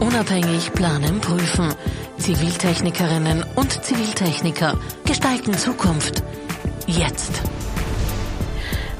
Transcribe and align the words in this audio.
Unabhängig 0.00 0.72
planen, 0.72 1.20
prüfen. 1.20 1.74
Ziviltechnikerinnen 2.16 3.44
und 3.54 3.84
Ziviltechniker 3.84 4.78
gestalten 5.04 5.52
Zukunft. 5.52 6.22
Jetzt. 6.86 7.42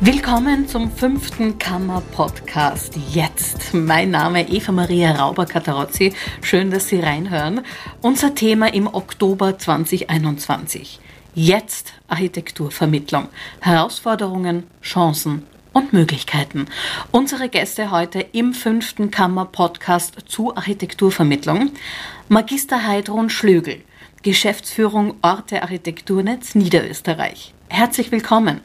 Willkommen 0.00 0.68
zum 0.68 0.92
fünften 0.92 1.56
Kammer-Podcast 1.56 2.98
Jetzt. 3.12 3.72
Mein 3.72 4.10
Name 4.10 4.46
Eva 4.50 4.72
Maria 4.72 5.12
Rauber-Katarozzi. 5.12 6.12
Schön, 6.42 6.70
dass 6.70 6.88
Sie 6.88 7.00
reinhören. 7.00 7.62
Unser 8.02 8.34
Thema 8.34 8.74
im 8.74 8.86
Oktober 8.86 9.56
2021. 9.56 11.00
Jetzt 11.34 11.94
Architekturvermittlung. 12.08 13.28
Herausforderungen, 13.60 14.64
Chancen 14.82 15.46
und 15.72 15.92
Möglichkeiten. 15.92 16.66
Unsere 17.10 17.48
Gäste 17.48 17.90
heute 17.90 18.20
im 18.32 18.54
fünften 18.54 19.10
Kammer-Podcast 19.10 20.16
zu 20.26 20.56
Architekturvermittlung. 20.56 21.70
Magister 22.28 22.86
Heidrun 22.86 23.30
Schlögel, 23.30 23.82
Geschäftsführung 24.22 25.14
Orte 25.22 25.62
Architekturnetz 25.62 26.54
Niederösterreich. 26.54 27.54
Herzlich 27.68 28.10
willkommen. 28.12 28.60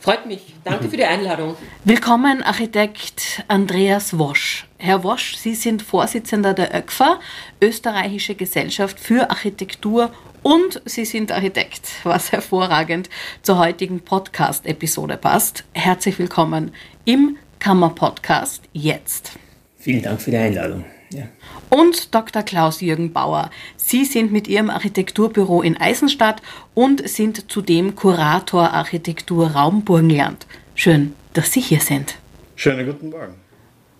Freut 0.00 0.24
mich. 0.26 0.54
Danke 0.62 0.88
für 0.88 0.96
die 0.96 1.04
Einladung. 1.04 1.56
Willkommen, 1.82 2.40
Architekt 2.42 3.42
Andreas 3.48 4.16
Wosch. 4.16 4.66
Herr 4.78 5.02
Wosch, 5.02 5.34
Sie 5.34 5.56
sind 5.56 5.82
Vorsitzender 5.82 6.54
der 6.54 6.72
ÖGFA, 6.72 7.18
Österreichische 7.60 8.36
Gesellschaft 8.36 9.00
für 9.00 9.30
Architektur 9.30 10.12
und 10.46 10.80
Sie 10.84 11.04
sind 11.04 11.32
Architekt, 11.32 11.88
was 12.04 12.30
hervorragend 12.30 13.10
zur 13.42 13.58
heutigen 13.58 13.98
Podcast-Episode 13.98 15.16
passt. 15.16 15.64
Herzlich 15.72 16.20
willkommen 16.20 16.70
im 17.04 17.36
Kammer-Podcast 17.58 18.62
jetzt. 18.72 19.32
Vielen 19.76 20.04
Dank 20.04 20.22
für 20.22 20.30
die 20.30 20.36
Einladung. 20.36 20.84
Ja. 21.10 21.24
Und 21.68 22.14
Dr. 22.14 22.44
Klaus-Jürgen 22.44 23.12
Bauer. 23.12 23.50
Sie 23.76 24.04
sind 24.04 24.30
mit 24.30 24.46
Ihrem 24.46 24.70
Architekturbüro 24.70 25.62
in 25.62 25.76
Eisenstadt 25.78 26.40
und 26.74 27.08
sind 27.08 27.50
zudem 27.50 27.96
Kurator 27.96 28.70
Architektur 28.70 29.48
Raum 29.48 29.82
Burgenland. 29.82 30.46
Schön, 30.76 31.14
dass 31.32 31.52
Sie 31.52 31.60
hier 31.60 31.80
sind. 31.80 32.18
Schönen 32.54 32.86
guten 32.86 33.10
Morgen. 33.10 33.34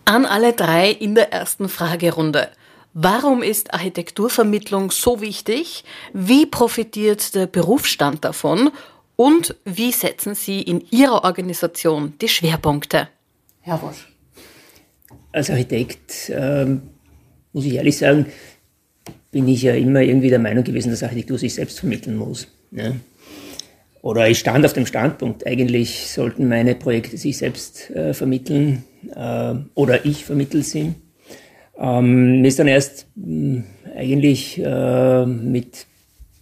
An 0.05 0.25
alle 0.25 0.53
drei 0.53 0.91
in 0.93 1.17
der 1.17 1.33
ersten 1.33 1.69
Fragerunde. 1.69 2.51
Warum 2.99 3.43
ist 3.43 3.75
Architekturvermittlung 3.75 4.91
so 4.91 5.21
wichtig? 5.21 5.85
Wie 6.15 6.47
profitiert 6.47 7.35
der 7.35 7.47
Berufsstand 7.47 8.25
davon? 8.25 8.71
Und 9.17 9.55
wie 9.67 9.93
setzen 9.93 10.35
Sie 10.35 10.63
in 10.63 10.83
Ihrer 10.91 11.23
Organisation 11.25 12.15
die 12.23 12.29
Schwerpunkte? 12.29 13.09
Herr 13.61 13.83
Wosch. 13.83 14.09
Als 15.31 15.51
Architekt, 15.51 16.33
ähm, 16.35 16.89
muss 17.53 17.67
ich 17.67 17.75
ehrlich 17.75 17.99
sagen, 17.99 18.33
bin 19.31 19.47
ich 19.47 19.61
ja 19.61 19.75
immer 19.75 20.01
irgendwie 20.01 20.31
der 20.31 20.39
Meinung 20.39 20.65
gewesen, 20.65 20.89
dass 20.89 21.03
Architektur 21.03 21.37
sich 21.37 21.53
selbst 21.53 21.81
vermitteln 21.81 22.17
muss. 22.17 22.49
Ne? 22.71 23.01
Oder 24.01 24.31
ich 24.31 24.39
stand 24.39 24.65
auf 24.65 24.73
dem 24.73 24.87
Standpunkt, 24.87 25.47
eigentlich 25.47 26.09
sollten 26.09 26.49
meine 26.49 26.75
Projekte 26.75 27.19
sich 27.19 27.37
selbst 27.37 27.91
äh, 27.91 28.15
vermitteln 28.15 28.85
äh, 29.15 29.55
oder 29.75 30.07
ich 30.07 30.25
vermittel 30.25 30.63
sie. 30.63 30.95
Ähm, 31.79 32.41
mir 32.41 32.49
ist 32.49 32.59
dann 32.59 32.69
erst 32.69 33.07
mh, 33.15 33.25
hm, 33.25 33.65
eigentlich 33.97 34.61
äh, 34.63 35.27
mit 35.27 35.87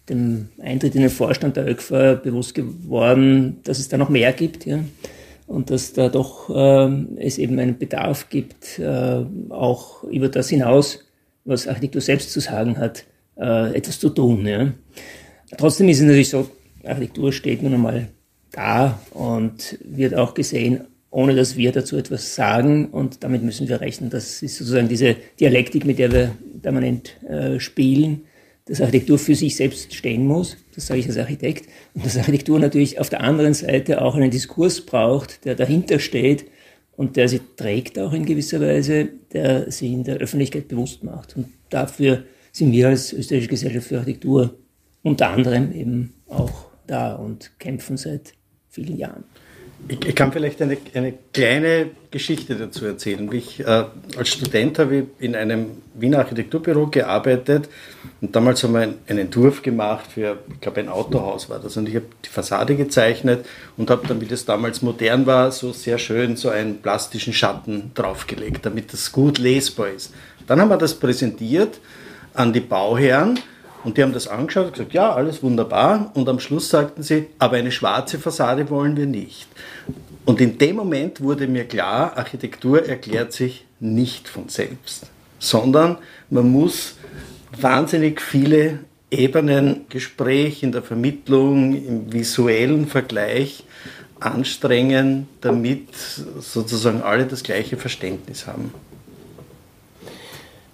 dem 0.08 0.48
Eintritt 0.60 0.94
in 0.94 1.02
den 1.02 1.10
Vorstand 1.10 1.56
der 1.56 1.68
ÖGFA 1.68 2.14
bewusst 2.14 2.54
geworden, 2.54 3.60
dass 3.64 3.78
es 3.78 3.88
da 3.88 3.96
noch 3.96 4.10
mehr 4.10 4.32
gibt. 4.32 4.66
Ja? 4.66 4.80
Und 5.46 5.70
dass 5.70 5.92
da 5.92 6.08
doch 6.08 6.50
äh, 6.50 6.90
es 7.16 7.38
eben 7.38 7.58
einen 7.58 7.78
Bedarf 7.78 8.28
gibt, 8.28 8.78
äh, 8.78 9.24
auch 9.48 10.04
über 10.04 10.28
das 10.28 10.48
hinaus, 10.48 11.04
was 11.44 11.68
Architektur 11.68 12.00
selbst 12.00 12.32
zu 12.32 12.40
sagen 12.40 12.78
hat, 12.78 13.04
äh, 13.36 13.74
etwas 13.74 13.98
zu 13.98 14.10
tun. 14.10 14.46
Ja? 14.46 14.72
Trotzdem 15.56 15.88
ist 15.88 15.98
es 15.98 16.04
natürlich 16.04 16.30
so, 16.30 16.48
Architektur 16.84 17.32
steht 17.32 17.62
nun 17.62 17.74
einmal 17.74 18.08
da 18.52 19.00
und 19.12 19.78
wird 19.84 20.14
auch 20.14 20.34
gesehen 20.34 20.82
ohne 21.14 21.36
dass 21.36 21.56
wir 21.56 21.70
dazu 21.70 21.96
etwas 21.96 22.34
sagen. 22.34 22.88
Und 22.88 23.22
damit 23.22 23.44
müssen 23.44 23.68
wir 23.68 23.80
rechnen. 23.80 24.10
Das 24.10 24.42
ist 24.42 24.56
sozusagen 24.56 24.88
diese 24.88 25.14
Dialektik, 25.38 25.84
mit 25.84 26.00
der 26.00 26.10
wir 26.10 26.32
permanent 26.60 27.22
äh, 27.22 27.60
spielen, 27.60 28.22
dass 28.64 28.80
Architektur 28.80 29.18
für 29.18 29.36
sich 29.36 29.54
selbst 29.54 29.94
stehen 29.94 30.26
muss. 30.26 30.56
Das 30.74 30.88
sage 30.88 30.98
ich 30.98 31.06
als 31.06 31.16
Architekt. 31.16 31.68
Und 31.94 32.04
dass 32.04 32.16
Architektur 32.16 32.58
natürlich 32.58 32.98
auf 32.98 33.10
der 33.10 33.20
anderen 33.20 33.54
Seite 33.54 34.02
auch 34.02 34.16
einen 34.16 34.32
Diskurs 34.32 34.80
braucht, 34.80 35.44
der 35.44 35.54
dahinter 35.54 36.00
steht 36.00 36.46
und 36.96 37.16
der 37.16 37.28
sie 37.28 37.40
trägt 37.56 37.96
auch 38.00 38.12
in 38.12 38.26
gewisser 38.26 38.60
Weise, 38.60 39.08
der 39.32 39.70
sie 39.70 39.92
in 39.92 40.02
der 40.02 40.16
Öffentlichkeit 40.16 40.66
bewusst 40.66 41.04
macht. 41.04 41.36
Und 41.36 41.46
dafür 41.70 42.24
sind 42.50 42.72
wir 42.72 42.88
als 42.88 43.12
Österreichische 43.12 43.50
Gesellschaft 43.50 43.86
für 43.86 43.98
Architektur 43.98 44.56
unter 45.04 45.28
anderem 45.28 45.70
eben 45.72 46.14
auch 46.26 46.66
da 46.88 47.14
und 47.14 47.52
kämpfen 47.60 47.96
seit 47.96 48.32
vielen 48.68 48.96
Jahren. 48.96 49.22
Ich, 49.86 50.02
ich, 50.06 50.14
kann 50.14 50.32
vielleicht 50.32 50.62
eine, 50.62 50.78
eine 50.94 51.12
kleine 51.32 51.90
Geschichte 52.10 52.54
dazu 52.54 52.86
erzählen. 52.86 53.30
Ich, 53.32 53.60
äh, 53.60 53.84
als 54.16 54.28
Student 54.30 54.78
habe 54.78 54.96
ich 54.96 55.04
in 55.18 55.36
einem 55.36 55.82
Wiener 55.94 56.20
Architekturbüro 56.20 56.86
gearbeitet 56.86 57.68
und 58.22 58.34
damals 58.34 58.62
haben 58.62 58.72
wir 58.72 58.80
einen, 58.80 58.94
einen 59.06 59.18
Entwurf 59.20 59.60
gemacht 59.62 60.12
für, 60.12 60.38
ich 60.50 60.60
glaube, 60.60 60.80
ein 60.80 60.88
Autohaus 60.88 61.50
war 61.50 61.58
das. 61.58 61.76
Und 61.76 61.88
ich 61.88 61.96
habe 61.96 62.06
die 62.24 62.30
Fassade 62.30 62.76
gezeichnet 62.76 63.44
und 63.76 63.90
habe 63.90 64.06
dann, 64.06 64.22
wie 64.22 64.26
das 64.26 64.46
damals 64.46 64.80
modern 64.80 65.26
war, 65.26 65.52
so 65.52 65.72
sehr 65.72 65.98
schön 65.98 66.36
so 66.36 66.48
einen 66.48 66.78
plastischen 66.78 67.34
Schatten 67.34 67.90
draufgelegt, 67.94 68.64
damit 68.64 68.92
das 68.92 69.12
gut 69.12 69.38
lesbar 69.38 69.90
ist. 69.90 70.14
Dann 70.46 70.60
haben 70.60 70.68
wir 70.68 70.78
das 70.78 70.94
präsentiert 70.94 71.78
an 72.32 72.54
die 72.54 72.60
Bauherren 72.60 73.38
und 73.84 73.96
die 73.96 74.02
haben 74.02 74.12
das 74.12 74.28
angeschaut 74.28 74.66
und 74.66 74.72
gesagt, 74.72 74.94
ja, 74.94 75.12
alles 75.12 75.42
wunderbar. 75.42 76.10
Und 76.14 76.28
am 76.28 76.40
Schluss 76.40 76.70
sagten 76.70 77.02
sie, 77.02 77.26
aber 77.38 77.56
eine 77.56 77.70
schwarze 77.70 78.18
Fassade 78.18 78.70
wollen 78.70 78.96
wir 78.96 79.06
nicht. 79.06 79.46
Und 80.24 80.40
in 80.40 80.56
dem 80.56 80.76
Moment 80.76 81.20
wurde 81.20 81.46
mir 81.46 81.64
klar, 81.64 82.16
Architektur 82.16 82.86
erklärt 82.86 83.32
sich 83.32 83.66
nicht 83.80 84.28
von 84.28 84.48
selbst, 84.48 85.06
sondern 85.38 85.98
man 86.30 86.50
muss 86.50 86.96
wahnsinnig 87.60 88.22
viele 88.22 88.80
Ebenen, 89.10 89.82
Gespräch 89.90 90.62
in 90.62 90.72
der 90.72 90.82
Vermittlung, 90.82 91.74
im 91.74 92.12
visuellen 92.12 92.86
Vergleich 92.86 93.64
anstrengen, 94.18 95.28
damit 95.42 95.94
sozusagen 96.40 97.02
alle 97.02 97.26
das 97.26 97.42
gleiche 97.42 97.76
Verständnis 97.76 98.46
haben. 98.46 98.72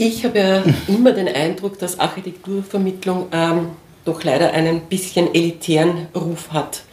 Ich 0.03 0.25
habe 0.25 0.39
ja 0.39 0.63
immer 0.89 1.13
den 1.13 1.29
Eindruck, 1.29 1.79
dass 1.79 2.01
Architekturvermittlung 2.01 3.27
ähm, 3.33 3.73
doch 4.07 4.25
leider 4.25 4.51
einen 4.55 4.81
bisschen 4.81 5.35
elitären 5.35 6.09
Ruf 6.15 6.53
hat. 6.53 6.85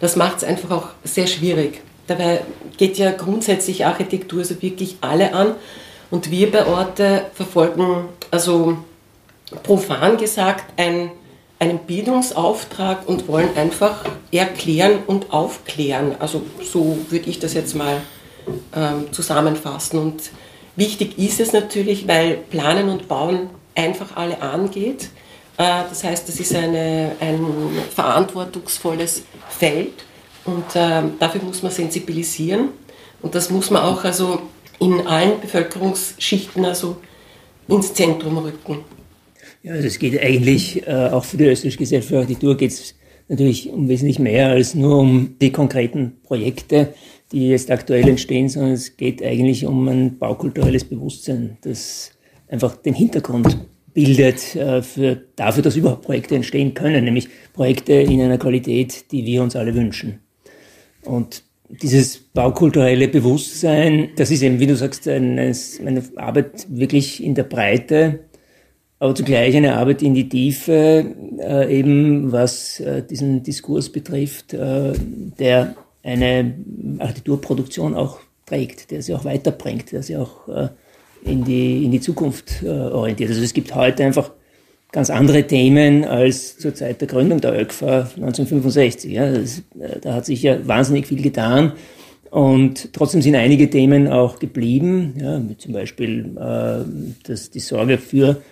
Das 0.00 0.16
macht 0.16 0.38
es 0.38 0.44
einfach 0.44 0.70
auch 0.70 0.88
sehr 1.04 1.26
schwierig. 1.26 1.82
Dabei 2.06 2.40
geht 2.78 2.96
ja 2.96 3.10
grundsätzlich 3.10 3.84
Architektur 3.84 4.42
so 4.46 4.62
wirklich 4.62 4.96
alle 5.02 5.34
an. 5.34 5.56
Und 6.10 6.30
wir 6.30 6.50
bei 6.50 6.64
Orte 6.64 7.26
verfolgen, 7.34 8.06
also 8.30 8.78
profan 9.62 10.16
gesagt, 10.16 10.64
ein, 10.78 11.10
einen 11.58 11.80
Bildungsauftrag 11.80 13.06
und 13.06 13.28
wollen 13.28 13.54
einfach 13.56 14.06
erklären 14.32 15.00
und 15.06 15.34
aufklären. 15.34 16.16
Also 16.18 16.40
so 16.62 16.96
würde 17.10 17.28
ich 17.28 17.38
das 17.38 17.52
jetzt 17.52 17.74
mal 17.74 18.00
ähm, 18.74 19.12
zusammenfassen. 19.12 19.98
Und 19.98 20.22
Wichtig 20.76 21.18
ist 21.18 21.40
es 21.40 21.52
natürlich, 21.52 22.08
weil 22.08 22.38
Planen 22.50 22.88
und 22.88 23.08
Bauen 23.08 23.50
einfach 23.74 24.16
alle 24.16 24.40
angeht. 24.42 25.08
Äh, 25.56 25.82
das 25.88 26.02
heißt, 26.04 26.28
das 26.28 26.40
ist 26.40 26.54
eine, 26.54 27.12
ein 27.20 27.46
verantwortungsvolles 27.94 29.22
Feld 29.48 29.92
und 30.44 30.64
ähm, 30.74 31.12
dafür 31.18 31.42
muss 31.42 31.62
man 31.62 31.72
sensibilisieren 31.72 32.70
und 33.22 33.34
das 33.34 33.50
muss 33.50 33.70
man 33.70 33.82
auch 33.82 34.04
also 34.04 34.40
in 34.80 35.06
allen 35.06 35.40
Bevölkerungsschichten 35.40 36.64
also 36.64 36.96
ins 37.68 37.94
Zentrum 37.94 38.38
rücken. 38.38 38.80
Ja, 39.62 39.72
also 39.72 39.86
es 39.86 39.98
geht 39.98 40.20
eigentlich 40.20 40.86
äh, 40.86 41.08
auch 41.10 41.24
für 41.24 41.36
die 41.36 41.44
österreichische 41.44 41.78
Gesellschaft 41.78 42.08
für 42.10 42.18
Architektur 42.18 42.56
geht 42.56 42.72
es 42.72 42.94
natürlich 43.28 43.70
um 43.70 43.88
wesentlich 43.88 44.18
mehr 44.18 44.50
als 44.50 44.74
nur 44.74 44.98
um 44.98 45.36
die 45.40 45.52
konkreten 45.52 46.18
Projekte, 46.24 46.92
die 47.34 47.48
jetzt 47.48 47.70
aktuell 47.70 48.08
entstehen, 48.08 48.48
sondern 48.48 48.72
es 48.72 48.96
geht 48.96 49.22
eigentlich 49.22 49.66
um 49.66 49.88
ein 49.88 50.18
baukulturelles 50.18 50.84
Bewusstsein, 50.84 51.58
das 51.62 52.12
einfach 52.48 52.76
den 52.76 52.94
Hintergrund 52.94 53.58
bildet 53.92 54.54
äh, 54.54 54.82
für, 54.82 55.20
dafür, 55.36 55.62
dass 55.62 55.76
überhaupt 55.76 56.02
Projekte 56.02 56.36
entstehen 56.36 56.74
können, 56.74 57.04
nämlich 57.04 57.28
Projekte 57.52 57.92
in 57.94 58.20
einer 58.20 58.38
Qualität, 58.38 59.10
die 59.10 59.26
wir 59.26 59.42
uns 59.42 59.56
alle 59.56 59.74
wünschen. 59.74 60.20
Und 61.04 61.42
dieses 61.68 62.18
baukulturelle 62.18 63.08
Bewusstsein, 63.08 64.10
das 64.16 64.30
ist 64.30 64.42
eben, 64.42 64.60
wie 64.60 64.66
du 64.66 64.76
sagst, 64.76 65.08
eine, 65.08 65.52
eine 65.84 66.04
Arbeit 66.16 66.66
wirklich 66.68 67.22
in 67.22 67.34
der 67.34 67.44
Breite, 67.44 68.20
aber 69.00 69.14
zugleich 69.14 69.56
eine 69.56 69.76
Arbeit 69.76 70.02
in 70.02 70.14
die 70.14 70.28
Tiefe, 70.28 71.04
äh, 71.38 71.78
eben 71.78 72.30
was 72.30 72.78
äh, 72.80 73.02
diesen 73.02 73.42
Diskurs 73.42 73.90
betrifft, 73.90 74.54
äh, 74.54 74.92
der 75.38 75.74
eine 76.04 76.54
Architekturproduktion 76.98 77.94
auch 77.94 78.20
trägt, 78.46 78.90
der 78.90 79.02
sie 79.02 79.14
auch 79.14 79.24
weiterbringt, 79.24 79.90
der 79.92 80.02
sie 80.02 80.16
auch 80.16 80.48
äh, 80.48 80.68
in 81.24 81.44
die, 81.44 81.84
in 81.84 81.90
die 81.90 82.00
Zukunft 82.00 82.62
äh, 82.62 82.68
orientiert. 82.68 83.30
Also 83.30 83.42
es 83.42 83.54
gibt 83.54 83.74
heute 83.74 84.04
einfach 84.04 84.30
ganz 84.92 85.10
andere 85.10 85.46
Themen 85.46 86.04
als 86.04 86.58
zur 86.58 86.74
Zeit 86.74 87.00
der 87.00 87.08
Gründung 87.08 87.40
der 87.40 87.60
ÖKFA 87.60 88.00
1965. 88.16 89.12
Ja. 89.12 89.32
Das, 89.32 89.58
äh, 89.80 90.00
da 90.00 90.14
hat 90.14 90.26
sich 90.26 90.42
ja 90.42 90.66
wahnsinnig 90.66 91.06
viel 91.06 91.22
getan. 91.22 91.72
Und 92.30 92.92
trotzdem 92.92 93.22
sind 93.22 93.36
einige 93.36 93.70
Themen 93.70 94.08
auch 94.08 94.40
geblieben, 94.40 95.14
ja, 95.20 95.40
wie 95.48 95.56
zum 95.56 95.72
Beispiel 95.72 96.36
äh, 96.36 96.84
das, 97.24 97.50
die 97.50 97.60
Sorge 97.60 97.96
für 97.96 98.42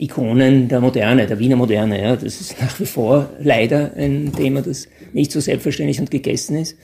Ikonen 0.00 0.68
der 0.68 0.80
Moderne, 0.80 1.26
der 1.26 1.38
Wiener 1.38 1.56
Moderne. 1.56 2.00
Ja. 2.00 2.16
Das 2.16 2.40
ist 2.40 2.60
nach 2.60 2.78
wie 2.80 2.86
vor 2.86 3.30
leider 3.40 3.92
ein 3.96 4.32
Thema, 4.36 4.62
das 4.62 4.88
nicht 5.12 5.32
so 5.32 5.40
selbstverständlich 5.40 6.00
und 6.00 6.10
gegessen 6.10 6.56
ist 6.56 6.76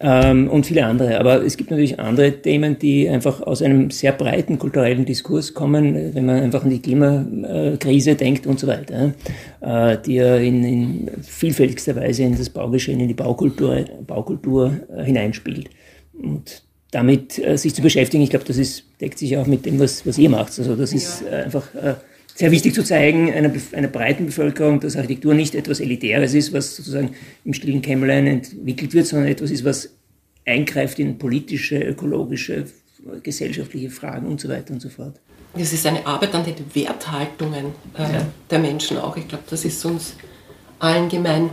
ähm, 0.00 0.48
und 0.48 0.66
viele 0.66 0.84
andere. 0.84 1.18
Aber 1.18 1.42
es 1.44 1.56
gibt 1.56 1.70
natürlich 1.70 1.98
andere 1.98 2.32
Themen, 2.32 2.78
die 2.78 3.08
einfach 3.08 3.40
aus 3.40 3.62
einem 3.62 3.90
sehr 3.90 4.12
breiten 4.12 4.58
kulturellen 4.58 5.04
Diskurs 5.04 5.54
kommen, 5.54 6.14
wenn 6.14 6.26
man 6.26 6.42
einfach 6.42 6.64
an 6.64 6.70
die 6.70 6.82
Klimakrise 6.82 8.14
denkt 8.14 8.46
und 8.46 8.58
so 8.58 8.66
weiter, 8.66 9.14
äh, 9.60 9.96
die 10.04 10.14
ja 10.14 10.36
in, 10.36 10.64
in 10.64 11.10
vielfältigster 11.22 11.96
Weise 11.96 12.24
in 12.24 12.36
das 12.36 12.50
Baugeschehen, 12.50 13.00
in 13.00 13.08
die 13.08 13.14
Baukultur, 13.14 13.84
Baukultur 14.06 14.80
äh, 14.94 15.04
hineinspielt. 15.04 15.70
Und 16.20 16.62
damit 16.90 17.38
äh, 17.38 17.56
sich 17.56 17.74
zu 17.74 17.82
beschäftigen, 17.82 18.22
ich 18.22 18.30
glaube, 18.30 18.44
das 18.46 18.58
ist, 18.58 18.84
deckt 19.00 19.18
sich 19.18 19.36
auch 19.36 19.46
mit 19.46 19.66
dem, 19.66 19.78
was, 19.78 20.06
was 20.06 20.18
ihr 20.18 20.30
macht. 20.30 20.58
Also 20.58 20.76
das 20.76 20.92
ist 20.92 21.22
äh, 21.22 21.44
einfach 21.44 21.74
äh, 21.74 21.94
sehr 22.36 22.50
wichtig 22.50 22.74
zu 22.74 22.84
zeigen, 22.84 23.32
einer, 23.32 23.50
einer 23.72 23.88
breiten 23.88 24.26
Bevölkerung, 24.26 24.78
dass 24.80 24.94
Architektur 24.94 25.32
nicht 25.32 25.54
etwas 25.54 25.80
Elitäres 25.80 26.34
ist, 26.34 26.52
was 26.52 26.76
sozusagen 26.76 27.14
im 27.44 27.54
stillen 27.54 27.80
Kämmerlein 27.80 28.26
entwickelt 28.26 28.92
wird, 28.92 29.06
sondern 29.06 29.28
etwas 29.28 29.50
ist, 29.50 29.64
was 29.64 29.94
eingreift 30.44 30.98
in 30.98 31.16
politische, 31.16 31.78
ökologische, 31.78 32.66
gesellschaftliche 33.22 33.88
Fragen 33.88 34.26
und 34.26 34.40
so 34.40 34.50
weiter 34.50 34.74
und 34.74 34.80
so 34.80 34.90
fort. 34.90 35.18
Das 35.54 35.72
ist 35.72 35.86
eine 35.86 36.06
Arbeit 36.06 36.34
an 36.34 36.44
den 36.44 36.56
Werthaltungen 36.74 37.66
äh, 37.96 38.02
ja. 38.02 38.26
der 38.50 38.58
Menschen 38.58 38.98
auch. 38.98 39.16
Ich 39.16 39.26
glaube, 39.26 39.44
das 39.48 39.64
ist 39.64 39.82
uns 39.86 40.14
allen 40.78 41.08
gemein. 41.08 41.50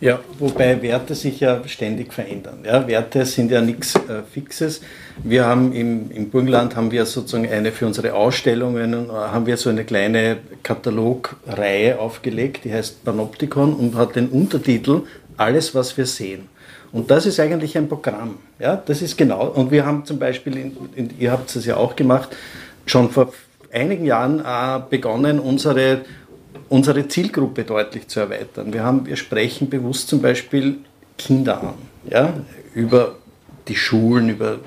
Ja, 0.00 0.20
wobei 0.38 0.80
Werte 0.80 1.14
sich 1.14 1.40
ja 1.40 1.62
ständig 1.68 2.14
verändern. 2.14 2.60
Ja, 2.64 2.86
Werte 2.88 3.26
sind 3.26 3.50
ja 3.50 3.60
nichts 3.60 3.94
äh, 3.94 4.22
Fixes. 4.32 4.80
Wir 5.22 5.44
haben 5.44 5.72
im, 5.72 6.10
im 6.10 6.30
Burgenland 6.30 6.76
haben 6.76 6.90
wir 6.90 7.04
sozusagen 7.06 7.48
eine 7.48 7.72
für 7.72 7.86
unsere 7.86 8.14
Ausstellungen 8.14 8.92
äh, 8.92 9.12
haben 9.12 9.46
wir 9.46 9.56
so 9.56 9.70
eine 9.70 9.84
kleine 9.84 10.38
Katalogreihe 10.62 11.98
aufgelegt, 11.98 12.64
die 12.64 12.72
heißt 12.72 13.04
Panoptikon 13.04 13.74
und 13.74 13.96
hat 13.96 14.16
den 14.16 14.28
Untertitel 14.28 15.02
Alles, 15.36 15.74
was 15.74 15.96
wir 15.96 16.06
sehen. 16.06 16.48
Und 16.92 17.10
das 17.10 17.26
ist 17.26 17.38
eigentlich 17.38 17.76
ein 17.78 17.88
Programm. 17.88 18.36
Ja, 18.58 18.76
das 18.76 19.02
ist 19.02 19.16
genau. 19.16 19.46
Und 19.46 19.70
wir 19.70 19.86
haben 19.86 20.04
zum 20.04 20.18
Beispiel, 20.18 20.56
in, 20.56 20.76
in, 20.96 21.10
ihr 21.18 21.30
habt 21.30 21.54
es 21.54 21.64
ja 21.64 21.76
auch 21.76 21.94
gemacht, 21.94 22.36
schon 22.86 23.10
vor 23.10 23.32
einigen 23.72 24.04
Jahren 24.04 24.40
äh, 24.40 24.80
begonnen, 24.88 25.38
unsere 25.38 26.00
unsere 26.70 27.06
Zielgruppe 27.08 27.64
deutlich 27.64 28.08
zu 28.08 28.20
erweitern. 28.20 28.72
Wir, 28.72 28.84
haben, 28.84 29.04
wir 29.04 29.16
sprechen 29.16 29.68
bewusst 29.68 30.08
zum 30.08 30.22
Beispiel 30.22 30.78
Kinder 31.18 31.60
an, 31.60 31.74
ja, 32.08 32.32
über 32.74 33.16
die 33.70 33.76
Schulen, 33.76 34.28
über 34.28 34.58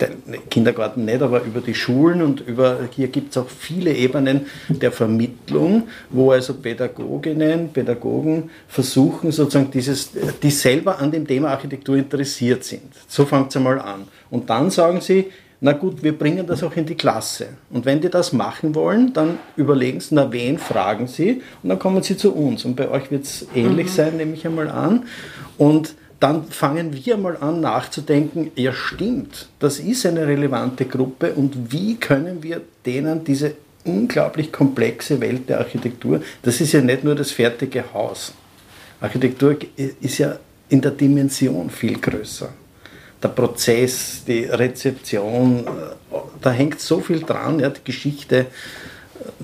den 0.00 0.48
Kindergarten 0.50 1.04
nicht, 1.04 1.22
aber 1.22 1.42
über 1.42 1.60
die 1.60 1.74
Schulen 1.74 2.20
und 2.20 2.40
über, 2.40 2.80
hier 2.94 3.08
gibt 3.08 3.30
es 3.30 3.38
auch 3.38 3.48
viele 3.48 3.92
Ebenen 3.92 4.46
der 4.68 4.92
Vermittlung, 4.92 5.88
wo 6.10 6.32
also 6.32 6.54
Pädagoginnen, 6.54 7.70
Pädagogen 7.72 8.50
versuchen 8.68 9.32
sozusagen 9.32 9.70
dieses, 9.70 10.10
die 10.42 10.50
selber 10.50 10.98
an 10.98 11.10
dem 11.10 11.26
Thema 11.26 11.48
Architektur 11.50 11.96
interessiert 11.96 12.64
sind. 12.64 12.92
So 13.08 13.24
fängt 13.24 13.50
es 13.50 13.56
einmal 13.56 13.78
an. 13.78 14.08
Und 14.28 14.50
dann 14.50 14.70
sagen 14.70 15.00
sie, 15.00 15.26
na 15.60 15.72
gut, 15.72 16.02
wir 16.02 16.16
bringen 16.16 16.46
das 16.46 16.62
auch 16.62 16.76
in 16.76 16.84
die 16.84 16.96
Klasse. 16.96 17.46
Und 17.70 17.86
wenn 17.86 18.00
die 18.02 18.10
das 18.10 18.34
machen 18.34 18.74
wollen, 18.74 19.14
dann 19.14 19.38
überlegen 19.56 20.00
sie, 20.00 20.14
na 20.14 20.30
wen 20.30 20.58
fragen 20.58 21.06
sie? 21.06 21.42
Und 21.62 21.70
dann 21.70 21.78
kommen 21.78 22.02
sie 22.02 22.18
zu 22.18 22.34
uns. 22.34 22.66
Und 22.66 22.76
bei 22.76 22.90
euch 22.90 23.10
wird 23.10 23.24
es 23.24 23.46
ähnlich 23.54 23.86
mhm. 23.86 23.92
sein, 23.92 24.16
nehme 24.18 24.34
ich 24.34 24.46
einmal 24.46 24.68
an. 24.68 25.04
Und 25.56 25.94
dann 26.20 26.44
fangen 26.44 26.92
wir 27.04 27.16
mal 27.16 27.36
an 27.36 27.60
nachzudenken, 27.60 28.50
ja 28.54 28.72
stimmt, 28.72 29.48
das 29.58 29.78
ist 29.78 30.06
eine 30.06 30.26
relevante 30.26 30.86
Gruppe 30.86 31.32
und 31.34 31.72
wie 31.72 31.96
können 31.96 32.42
wir 32.42 32.62
denen 32.84 33.24
diese 33.24 33.54
unglaublich 33.84 34.50
komplexe 34.50 35.20
Welt 35.20 35.48
der 35.48 35.58
Architektur, 35.58 36.20
das 36.42 36.60
ist 36.60 36.72
ja 36.72 36.80
nicht 36.80 37.04
nur 37.04 37.14
das 37.14 37.30
fertige 37.30 37.84
Haus. 37.92 38.32
Architektur 39.00 39.56
ist 39.76 40.18
ja 40.18 40.38
in 40.68 40.80
der 40.80 40.92
Dimension 40.92 41.70
viel 41.70 41.98
größer 41.98 42.48
der 43.22 43.28
Prozess, 43.28 44.22
die 44.26 44.44
Rezeption, 44.44 45.66
äh, 45.66 46.16
da 46.40 46.50
hängt 46.50 46.80
so 46.80 47.00
viel 47.00 47.20
dran, 47.20 47.60
ja, 47.60 47.70
die 47.70 47.84
Geschichte, 47.84 48.46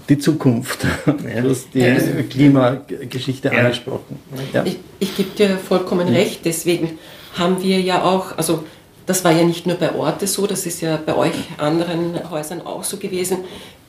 die 0.09 0.19
Zukunft. 0.19 0.87
Ja, 1.07 1.41
du 1.41 1.51
hast 1.51 1.69
die 1.75 1.81
ja. 1.81 1.97
Klimageschichte 2.29 3.49
ja. 3.49 3.61
angesprochen. 3.61 4.19
Ja. 4.53 4.65
Ich, 4.65 4.79
ich 4.99 5.17
gebe 5.17 5.31
dir 5.31 5.57
vollkommen 5.57 6.09
recht, 6.09 6.41
deswegen 6.45 6.99
haben 7.39 7.63
wir 7.63 7.81
ja 7.81 8.03
auch, 8.03 8.37
also 8.37 8.65
das 9.07 9.25
war 9.25 9.33
ja 9.33 9.45
nicht 9.45 9.67
nur 9.67 9.77
bei 9.77 9.95
Orte 9.95 10.27
so, 10.27 10.47
das 10.47 10.67
ist 10.67 10.81
ja 10.81 10.99
bei 11.05 11.17
euch 11.17 11.35
anderen 11.59 12.31
Häusern 12.31 12.63
auch 12.63 12.85
so 12.85 12.97
gewesen. 12.97 13.39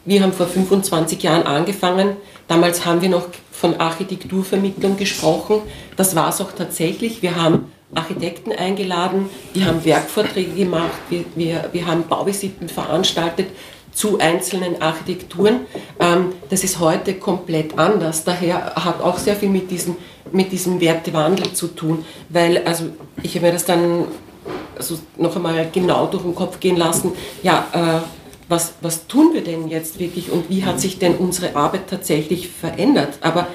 Wir 0.06 0.22
haben 0.22 0.34
vor 0.34 0.48
25 0.48 1.22
Jahren 1.24 1.44
angefangen. 1.44 2.18
Damals 2.48 2.86
haben 2.86 3.02
wir 3.02 3.10
noch 3.10 3.28
von 3.52 3.80
Architekturvermittlung 3.80 4.98
gesprochen. 4.98 5.62
Das 5.96 6.16
war 6.16 6.30
es 6.30 6.42
auch 6.42 6.52
tatsächlich. 6.52 7.22
Wir 7.22 7.36
haben 7.36 7.72
Architekten 7.96 8.52
eingeladen, 8.52 9.30
die 9.56 9.66
haben 9.66 9.86
Werkvorträge 9.86 10.52
gemacht, 10.54 11.00
wir, 11.10 11.26
wir, 11.36 11.70
wir 11.72 11.86
haben 11.86 12.08
Bauvisiten 12.08 12.68
veranstaltet 12.68 13.48
zu 13.94 14.20
einzelnen 14.20 14.82
Architekturen. 14.82 15.62
Ähm, 16.00 16.34
das 16.50 16.64
ist 16.64 16.80
heute 16.80 17.16
komplett 17.16 17.78
anders. 17.78 18.24
Daher 18.24 18.76
hat 18.76 19.02
auch 19.02 19.18
sehr 19.18 19.36
viel 19.36 19.50
mit 19.50 19.72
diesem, 19.72 19.96
mit 20.32 20.52
diesem 20.52 20.80
Wertewandel 20.82 21.54
zu 21.54 21.68
tun, 21.68 22.06
weil 22.30 22.64
also 22.66 22.86
ich 23.22 23.36
habe 23.36 23.48
mir 23.48 23.54
das 23.54 23.66
dann 23.66 24.06
also 24.78 24.98
noch 25.18 25.36
einmal 25.36 25.68
genau 25.72 26.08
durch 26.08 26.24
den 26.24 26.36
Kopf 26.36 26.60
gehen 26.60 26.78
lassen. 26.78 27.14
Ja, 27.44 27.68
äh, 27.74 28.06
was, 28.50 28.74
was 28.82 29.08
tun 29.08 29.34
wir 29.34 29.44
denn 29.44 29.68
jetzt 29.70 30.00
wirklich 30.00 30.32
und 30.32 30.50
wie 30.50 30.66
hat 30.66 30.80
sich 30.80 31.00
denn 31.00 31.16
unsere 31.16 31.56
Arbeit 31.56 31.88
tatsächlich 31.90 32.50
verändert? 32.50 33.18
Aber 33.22 33.48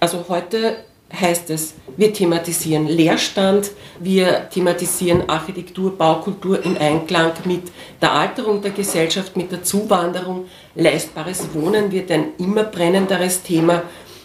also 0.00 0.24
heute 0.28 0.76
heißt 1.20 1.50
es, 1.50 1.74
wir 1.96 2.12
thematisieren 2.12 2.86
Leerstand, 2.86 3.70
wir 4.00 4.48
thematisieren 4.50 5.28
Architektur, 5.28 5.96
Baukultur 5.96 6.64
im 6.64 6.76
Einklang 6.76 7.32
mit 7.44 7.62
der 8.02 8.12
Alterung 8.12 8.60
der 8.60 8.72
Gesellschaft, 8.72 9.36
mit 9.36 9.52
der 9.52 9.62
Zuwanderung. 9.62 10.46
Leistbares 10.74 11.48
Wohnen 11.54 11.92
wird 11.92 12.10
ein 12.10 12.32
immer 12.38 12.64
brennenderes 12.64 13.42
Thema. 13.42 13.82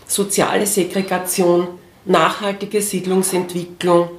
Soziale 0.08 0.66
Segregation, 0.66 1.68
nachhaltige 2.06 2.82
Siedlungsentwicklung, 2.82 4.10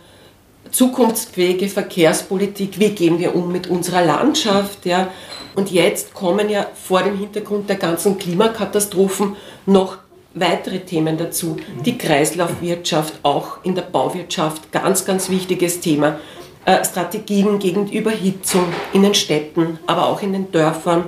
zukunftsfähige 0.71 1.69
Verkehrspolitik, 1.69 2.79
wie 2.79 2.91
gehen 2.91 3.19
wir 3.19 3.35
um 3.35 3.51
mit 3.51 3.67
unserer 3.67 4.05
Landschaft. 4.05 4.87
Ja? 4.87 5.09
Und 5.57 5.71
jetzt 5.73 6.15
kommen 6.15 6.49
ja 6.49 6.67
vor 6.75 7.03
dem 7.03 7.19
Hintergrund 7.19 7.69
der 7.69 7.77
ganzen 7.77 8.19
Klimakatastrophen 8.19 9.37
noch 9.67 9.99
weitere 10.35 10.81
Themen 10.81 11.19
dazu. 11.19 11.57
Die 11.85 11.99
Kreislaufwirtschaft, 11.99 13.21
auch 13.23 13.65
in 13.65 13.75
der 13.75 13.83
Bauwirtschaft, 13.83 14.73
ganz, 14.73 15.05
ganz 15.05 15.29
wichtiges 15.31 15.81
Thema. 15.81 16.19
Äh, 16.65 16.85
Strategien 16.85 17.59
gegen 17.59 17.91
Überhitzung 17.91 18.67
in 18.93 19.03
den 19.03 19.15
Städten, 19.15 19.79
aber 19.87 20.07
auch 20.07 20.23
in 20.23 20.33
den 20.33 20.53
Dörfern. 20.53 21.05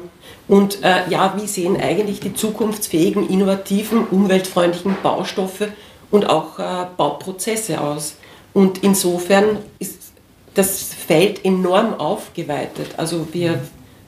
Und 0.48 0.82
äh, 0.82 1.08
ja, 1.08 1.34
wie 1.36 1.46
sehen 1.46 1.76
eigentlich 1.80 2.20
die 2.20 2.34
zukunftsfähigen, 2.34 3.28
innovativen, 3.28 4.06
umweltfreundlichen 4.06 4.96
Baustoffe 5.02 5.68
und 6.10 6.28
auch 6.28 6.58
äh, 6.58 6.86
Bauprozesse 6.96 7.80
aus? 7.80 8.16
Und 8.54 8.82
insofern 8.82 9.58
ist 9.78 10.12
das 10.54 10.92
Feld 10.92 11.44
enorm 11.44 11.94
aufgeweitet. 11.94 12.94
Also 12.96 13.28
wir 13.32 13.60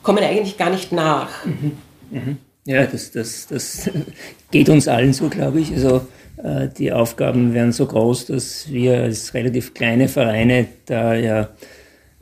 kommen 0.02 0.22
eigentlich 0.22 0.56
gar 0.56 0.70
nicht 0.70 0.92
nach. 0.92 1.44
Mhm. 1.44 1.78
Mhm. 2.10 2.38
Ja, 2.66 2.86
das, 2.86 3.10
das, 3.10 3.46
das 3.48 3.90
geht 4.50 4.68
uns 4.68 4.88
allen 4.88 5.12
so, 5.12 5.28
glaube 5.28 5.60
ich. 5.60 5.72
Also 5.72 6.06
äh, 6.42 6.68
die 6.68 6.92
Aufgaben 6.92 7.52
werden 7.54 7.72
so 7.72 7.86
groß, 7.86 8.26
dass 8.26 8.70
wir 8.70 9.02
als 9.02 9.34
relativ 9.34 9.74
kleine 9.74 10.08
Vereine 10.08 10.66
da 10.86 11.14
ja 11.14 11.50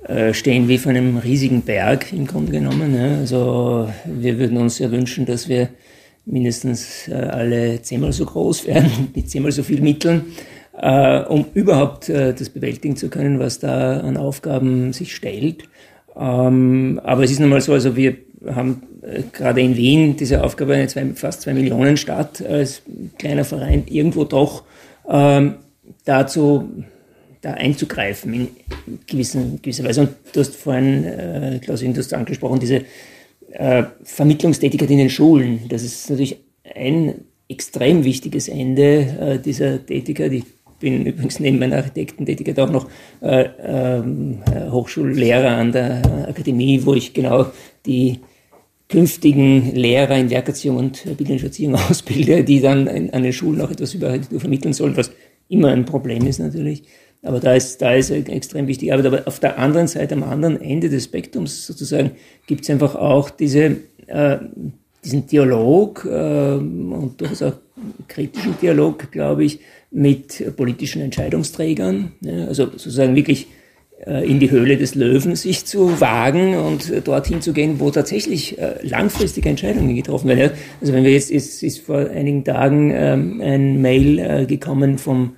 äh, 0.06 0.34
stehen 0.34 0.68
wie 0.68 0.78
von 0.78 0.96
einem 0.96 1.16
riesigen 1.18 1.62
Berg 1.62 2.12
im 2.12 2.26
Grunde 2.26 2.52
genommen. 2.52 2.94
Ja. 2.94 3.18
Also 3.18 3.88
wir 4.04 4.38
würden 4.38 4.56
uns 4.56 4.78
ja 4.80 4.90
wünschen, 4.90 5.26
dass 5.26 5.48
wir 5.48 5.68
mindestens 6.24 7.08
äh, 7.08 7.14
alle 7.14 7.82
zehnmal 7.82 8.12
so 8.12 8.24
groß 8.24 8.66
werden, 8.66 9.10
mit 9.14 9.30
zehnmal 9.30 9.52
so 9.52 9.62
viel 9.62 9.80
Mitteln, 9.80 10.24
äh, 10.76 11.20
um 11.20 11.46
überhaupt 11.54 12.08
äh, 12.08 12.34
das 12.34 12.48
bewältigen 12.48 12.96
zu 12.96 13.08
können, 13.10 13.38
was 13.38 13.60
da 13.60 14.00
an 14.00 14.16
Aufgaben 14.16 14.92
sich 14.92 15.14
stellt. 15.14 15.64
Ähm, 16.16 17.00
aber 17.02 17.22
es 17.24 17.30
ist 17.30 17.40
nun 17.40 17.48
mal 17.48 17.60
so, 17.60 17.72
also 17.72 17.96
wir 17.96 18.16
haben 18.46 18.82
gerade 19.32 19.60
in 19.60 19.76
Wien 19.76 20.16
diese 20.16 20.44
Aufgabe 20.44 20.74
eine 20.74 20.86
zwei, 20.86 21.04
fast 21.14 21.42
zwei 21.42 21.54
Millionen 21.54 21.96
Stadt 21.96 22.44
als 22.44 22.82
kleiner 23.18 23.44
Verein 23.44 23.84
irgendwo 23.88 24.24
doch 24.24 24.62
ähm, 25.08 25.56
dazu 26.04 26.84
da 27.40 27.54
einzugreifen 27.54 28.32
in 28.32 28.48
gewissen, 29.06 29.60
gewisser 29.60 29.84
Weise. 29.84 30.02
Und 30.02 30.10
du 30.32 30.40
hast 30.40 30.54
vorhin, 30.54 31.04
äh, 31.04 31.60
Klaus, 31.62 31.80
du 31.80 31.94
hast 31.96 32.14
angesprochen, 32.14 32.60
diese 32.60 32.84
äh, 33.50 33.84
Vermittlungstätigkeit 34.04 34.90
in 34.90 34.98
den 34.98 35.10
Schulen. 35.10 35.68
Das 35.68 35.82
ist 35.82 36.08
natürlich 36.08 36.38
ein 36.74 37.14
extrem 37.48 38.04
wichtiges 38.04 38.48
Ende 38.48 39.00
äh, 39.20 39.38
dieser 39.38 39.84
Tätigkeit. 39.84 40.32
Ich 40.32 40.44
bin 40.78 41.04
übrigens 41.04 41.40
neben 41.40 41.58
meiner 41.58 41.76
Architektentätigkeit 41.76 42.58
auch 42.60 42.70
noch 42.70 42.88
äh, 43.20 43.42
äh, 43.42 44.02
Hochschullehrer 44.70 45.56
an 45.56 45.72
der 45.72 46.28
Akademie, 46.28 46.80
wo 46.84 46.94
ich 46.94 47.12
genau 47.12 47.46
die 47.86 48.20
künftigen 48.92 49.74
Lehrer 49.74 50.18
in 50.18 50.28
Werkerziehung 50.28 50.76
und 50.76 51.04
bildnerischer 51.16 51.46
Erziehung 51.46 51.74
ausbilde, 51.90 52.44
die 52.44 52.60
dann 52.60 52.86
an 52.86 53.22
den 53.22 53.32
Schulen 53.32 53.60
auch 53.62 53.70
etwas 53.70 53.94
über 53.94 54.08
Architektur 54.08 54.40
vermitteln 54.40 54.74
sollen, 54.74 54.96
was 54.96 55.10
immer 55.48 55.68
ein 55.68 55.86
Problem 55.86 56.26
ist 56.26 56.38
natürlich. 56.38 56.84
Aber 57.22 57.40
da 57.40 57.54
ist, 57.54 57.80
da 57.80 57.94
ist 57.94 58.10
extrem 58.10 58.66
wichtig 58.66 58.92
Arbeit. 58.92 59.06
Aber 59.06 59.22
auf 59.26 59.40
der 59.40 59.58
anderen 59.58 59.88
Seite, 59.88 60.14
am 60.14 60.24
anderen 60.24 60.60
Ende 60.60 60.90
des 60.90 61.04
Spektrums 61.04 61.66
sozusagen, 61.66 62.10
gibt 62.46 62.64
es 62.64 62.70
einfach 62.70 62.94
auch 62.94 63.30
diese, 63.30 63.78
äh, 64.08 64.38
diesen 65.02 65.26
Dialog 65.26 66.04
äh, 66.04 66.54
und 66.54 67.14
durchaus 67.16 67.42
auch 67.42 67.54
kritischen 68.08 68.56
Dialog, 68.60 69.10
glaube 69.10 69.44
ich, 69.44 69.60
mit 69.90 70.54
politischen 70.56 71.00
Entscheidungsträgern. 71.00 72.12
Ja, 72.20 72.46
also 72.46 72.66
sozusagen 72.66 73.16
wirklich 73.16 73.46
in 74.04 74.40
die 74.40 74.50
Höhle 74.50 74.76
des 74.76 74.94
Löwen 74.94 75.36
sich 75.36 75.64
zu 75.64 76.00
wagen 76.00 76.56
und 76.56 77.06
dorthin 77.06 77.40
zu 77.40 77.52
gehen, 77.52 77.78
wo 77.78 77.90
tatsächlich 77.90 78.58
äh, 78.58 78.74
langfristige 78.82 79.48
Entscheidungen 79.48 79.94
getroffen 79.94 80.28
werden. 80.28 80.52
Also 80.80 80.92
wenn 80.92 81.04
wir 81.04 81.12
jetzt, 81.12 81.30
ist, 81.30 81.62
ist 81.62 81.78
vor 81.80 81.98
einigen 81.98 82.44
Tagen 82.44 82.92
ähm, 82.92 83.40
ein 83.40 83.80
Mail 83.80 84.18
äh, 84.18 84.46
gekommen 84.46 84.98
vom, 84.98 85.36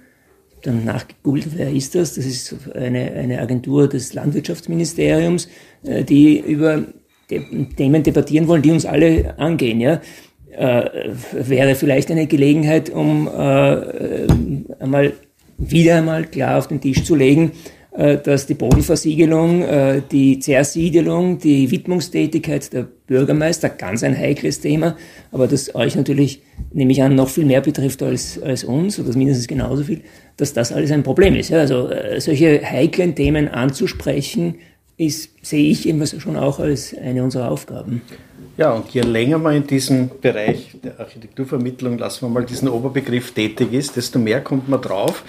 dann 0.63 0.85
nachgegoogelt, 0.85 1.49
wer 1.57 1.71
ist 1.71 1.95
das? 1.95 2.15
Das 2.15 2.25
ist 2.25 2.55
eine, 2.75 3.13
eine 3.13 3.41
Agentur 3.41 3.87
des 3.87 4.15
Landwirtschaftsministeriums, 4.15 5.49
die 5.83 6.41
über 6.41 6.85
Themen 7.29 8.03
debattieren 8.03 8.49
wollen, 8.49 8.63
die 8.63 8.71
uns 8.71 8.87
alle 8.87 9.39
angehen. 9.39 9.81
Ja? 9.81 10.01
Äh, 10.57 11.11
wäre 11.33 11.75
vielleicht 11.75 12.11
eine 12.11 12.27
Gelegenheit, 12.27 12.89
um 12.89 13.27
äh, 13.27 14.71
einmal 14.79 15.13
wieder 15.59 15.97
einmal 15.97 16.25
klar 16.25 16.59
auf 16.59 16.69
den 16.69 16.81
Tisch 16.81 17.03
zu 17.05 17.15
legen, 17.15 17.51
äh, 17.51 17.74
dass 18.23 18.47
die 18.47 18.55
Bodenversiegelung, 18.55 19.63
äh, 19.63 20.03
die 20.11 20.41
Zersiedelung, 20.41 21.39
die 21.39 21.71
Widmungstätigkeit 21.71 22.73
der 22.73 22.89
Bürgermeister, 23.07 23.69
ganz 23.69 24.03
ein 24.03 24.17
heikles 24.17 24.61
Thema, 24.61 24.97
aber 25.31 25.47
das 25.47 25.75
euch 25.75 25.95
natürlich, 25.95 26.43
nehme 26.73 26.93
ich 26.93 27.03
an, 27.03 27.15
noch 27.15 27.29
viel 27.29 27.45
mehr 27.45 27.61
betrifft 27.61 28.03
als, 28.03 28.43
als 28.43 28.65
uns, 28.65 28.99
oder 28.99 29.17
mindestens 29.17 29.47
genauso 29.47 29.85
viel, 29.85 30.01
dass 30.37 30.53
das 30.53 30.73
alles 30.73 30.91
ein 30.91 31.05
Problem 31.05 31.37
ist. 31.37 31.53
Also 31.53 31.89
äh, 31.89 32.21
solche 32.21 32.63
heiklen 32.63 33.15
Themen 33.15 33.49
anzusprechen, 33.49 34.57
ist, 34.97 35.31
sehe 35.43 35.71
ich 35.71 35.89
immer 35.89 36.07
schon 36.07 36.37
auch 36.37 36.61
als 36.61 36.97
eine 36.97 37.23
unserer 37.23 37.51
Aufgaben. 37.51 38.03
Ja, 38.57 38.73
und 38.73 38.91
je 38.91 39.01
länger 39.01 39.39
man 39.39 39.57
in 39.57 39.67
diesem 39.67 40.11
Bereich 40.21 40.77
der 40.83 41.01
Architekturvermittlung, 41.01 41.99
lassen 41.99 42.27
wir 42.27 42.29
mal 42.29 42.45
diesen 42.45 42.69
Oberbegriff 42.69 43.33
tätig 43.33 43.73
ist, 43.73 43.97
desto 43.97 44.21
mehr 44.21 44.41
kommt 44.41 44.69
man 44.69 44.81
drauf, 44.81 45.25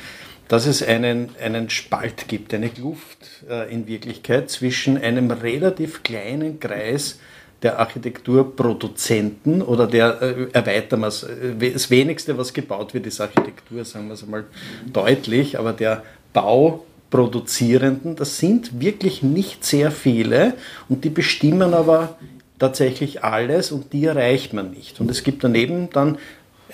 dass 0.48 0.68
es 0.68 0.84
einen, 0.84 1.30
einen 1.42 1.70
Spalt 1.70 2.28
gibt, 2.28 2.54
eine 2.54 2.70
Kluft 2.70 3.18
äh, 3.50 3.72
in 3.74 3.88
Wirklichkeit 3.88 4.50
zwischen 4.50 4.98
einem 4.98 5.32
relativ 5.32 6.04
kleinen 6.04 6.60
Kreis 6.60 7.20
der 7.64 7.80
Architekturproduzenten 7.80 9.62
oder 9.62 9.88
der, 9.88 10.22
äh, 10.22 10.48
erweitern 10.54 11.00
wir 11.02 11.08
es, 11.08 11.24
äh, 11.24 11.72
das 11.74 11.90
wenigste, 11.90 12.38
was 12.38 12.54
gebaut 12.54 12.94
wird, 12.94 13.08
ist 13.08 13.20
Architektur, 13.22 13.84
sagen 13.86 14.08
wir 14.08 14.14
es 14.14 14.24
einmal 14.24 14.46
deutlich, 14.92 15.58
aber 15.58 15.74
der 15.74 16.04
Bauproduzierenden, 16.34 18.16
das 18.16 18.38
sind 18.38 18.80
wirklich 18.80 19.24
nicht 19.24 19.66
sehr 19.66 19.90
viele 19.90 20.54
und 20.90 21.04
die 21.06 21.10
bestimmen 21.10 21.74
aber 21.74 22.18
tatsächlich 22.60 23.24
alles 23.24 23.72
und 23.72 23.94
die 23.94 24.06
erreicht 24.06 24.54
man 24.54 24.72
nicht. 24.72 25.00
Und 25.00 25.10
es 25.10 25.24
gibt 25.24 25.44
daneben 25.44 25.90
dann 25.92 26.18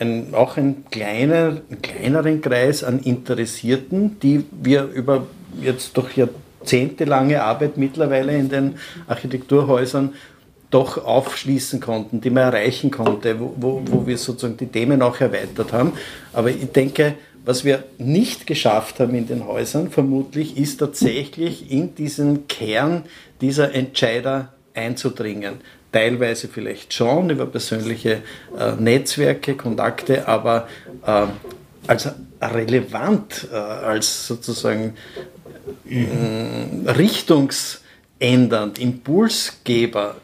ein, 0.01 0.33
auch 0.33 0.57
einen, 0.57 0.85
kleiner, 0.89 1.61
einen 1.69 1.81
kleineren 1.81 2.41
Kreis 2.41 2.83
an 2.83 2.99
Interessierten, 2.99 4.19
die 4.19 4.43
wir 4.51 4.85
über 4.85 5.27
jetzt 5.61 5.95
doch 5.95 6.09
jahrzehntelange 6.11 7.41
Arbeit 7.43 7.77
mittlerweile 7.77 8.35
in 8.35 8.49
den 8.49 8.75
Architekturhäusern 9.07 10.13
doch 10.71 11.05
aufschließen 11.05 11.79
konnten, 11.79 12.21
die 12.21 12.29
man 12.29 12.43
erreichen 12.43 12.91
konnte, 12.91 13.39
wo, 13.39 13.53
wo, 13.57 13.81
wo 13.85 14.07
wir 14.07 14.17
sozusagen 14.17 14.57
die 14.57 14.67
Themen 14.67 15.01
auch 15.01 15.19
erweitert 15.19 15.73
haben. 15.73 15.93
Aber 16.33 16.49
ich 16.49 16.71
denke, 16.71 17.15
was 17.43 17.65
wir 17.65 17.83
nicht 17.97 18.47
geschafft 18.47 18.99
haben 18.99 19.13
in 19.15 19.27
den 19.27 19.45
Häusern, 19.45 19.91
vermutlich, 19.91 20.57
ist 20.57 20.77
tatsächlich 20.77 21.71
in 21.71 21.93
diesen 21.95 22.47
Kern 22.47 23.03
dieser 23.41 23.73
Entscheider 23.75 24.53
einzudringen 24.73 25.55
teilweise 25.91 26.47
vielleicht 26.47 26.93
schon 26.93 27.29
über 27.29 27.45
persönliche 27.45 28.21
äh, 28.57 28.71
Netzwerke, 28.79 29.55
Kontakte, 29.55 30.27
aber 30.27 30.67
äh, 31.05 31.25
als 31.87 32.09
relevant, 32.41 33.47
äh, 33.51 33.55
als 33.55 34.27
sozusagen 34.27 34.93
äh, 35.87 36.89
richtungsändernd, 36.89 38.79
Impulsgeber, 38.79 40.15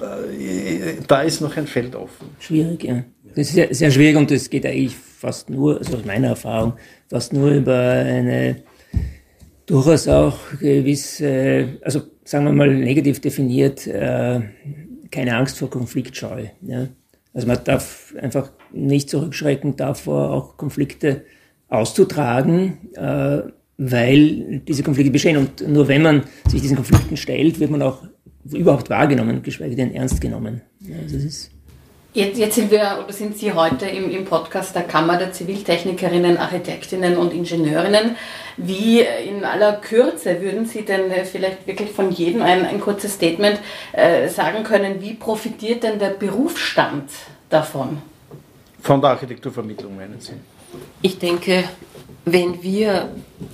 äh, 0.00 0.94
da 1.06 1.22
ist 1.22 1.40
noch 1.40 1.56
ein 1.56 1.66
Feld 1.66 1.94
offen. 1.94 2.28
Schwierig, 2.38 2.84
ja. 2.84 3.04
Das 3.34 3.48
ist 3.48 3.54
sehr, 3.54 3.74
sehr 3.74 3.90
schwierig 3.90 4.16
und 4.16 4.30
das 4.30 4.48
geht 4.48 4.64
eigentlich 4.64 4.96
fast 4.96 5.50
nur, 5.50 5.78
also 5.78 5.96
aus 5.96 6.04
meiner 6.04 6.28
Erfahrung, 6.28 6.74
fast 7.08 7.32
nur 7.32 7.50
über 7.50 7.76
eine 7.76 8.62
durchaus 9.66 10.08
auch 10.08 10.38
gewisse, 10.60 11.78
also 11.82 12.02
sagen 12.24 12.46
wir 12.46 12.52
mal 12.52 12.72
negativ 12.72 13.20
definiert, 13.20 13.86
äh, 13.86 14.40
keine 15.16 15.34
Angst 15.34 15.58
vor 15.58 15.70
Konfliktscheu. 15.70 16.44
Ja. 16.60 16.88
Also 17.32 17.46
man 17.46 17.58
darf 17.64 18.14
einfach 18.20 18.52
nicht 18.72 19.08
zurückschrecken 19.08 19.74
davor, 19.76 20.30
auch 20.30 20.58
Konflikte 20.58 21.24
auszutragen, 21.68 22.92
äh, 22.94 23.40
weil 23.78 24.60
diese 24.60 24.82
Konflikte 24.82 25.10
bestehen. 25.10 25.38
Und 25.38 25.66
nur 25.66 25.88
wenn 25.88 26.02
man 26.02 26.24
sich 26.48 26.60
diesen 26.60 26.76
Konflikten 26.76 27.16
stellt, 27.16 27.58
wird 27.60 27.70
man 27.70 27.80
auch 27.80 28.04
überhaupt 28.44 28.90
wahrgenommen, 28.90 29.42
geschweige 29.42 29.74
denn 29.74 29.94
ernst 29.94 30.20
genommen. 30.20 30.60
Ja, 30.80 30.96
also 31.02 31.16
ist 31.16 31.50
Jetzt, 32.16 32.38
jetzt, 32.38 32.54
sind 32.54 32.70
wir 32.70 32.98
oder 33.04 33.12
sind 33.12 33.36
Sie 33.36 33.52
heute 33.52 33.84
im, 33.84 34.08
im, 34.08 34.24
Podcast 34.24 34.74
der 34.74 34.84
Kammer 34.84 35.18
der 35.18 35.32
Ziviltechnikerinnen, 35.32 36.38
Architektinnen 36.38 37.18
und 37.18 37.30
Ingenieurinnen. 37.34 38.16
Wie 38.56 39.00
in 39.00 39.44
aller 39.44 39.74
Kürze 39.74 40.40
würden 40.40 40.64
Sie 40.64 40.80
denn 40.80 41.10
äh, 41.10 41.26
vielleicht 41.26 41.66
wirklich 41.66 41.90
von 41.90 42.10
jedem 42.10 42.40
ein, 42.40 42.64
ein 42.64 42.80
kurzes 42.80 43.12
Statement 43.12 43.60
äh, 43.92 44.30
sagen 44.30 44.64
können, 44.64 45.02
wie 45.02 45.12
profitiert 45.12 45.82
denn 45.82 45.98
der 45.98 46.08
Berufsstand 46.08 47.10
davon? 47.50 48.00
Von 48.80 49.02
der 49.02 49.10
Architekturvermittlung 49.10 49.94
meinen 49.94 50.18
Sie? 50.18 50.32
Ich 51.02 51.18
denke, 51.18 51.64
wenn 52.24 52.62
wir 52.62 53.10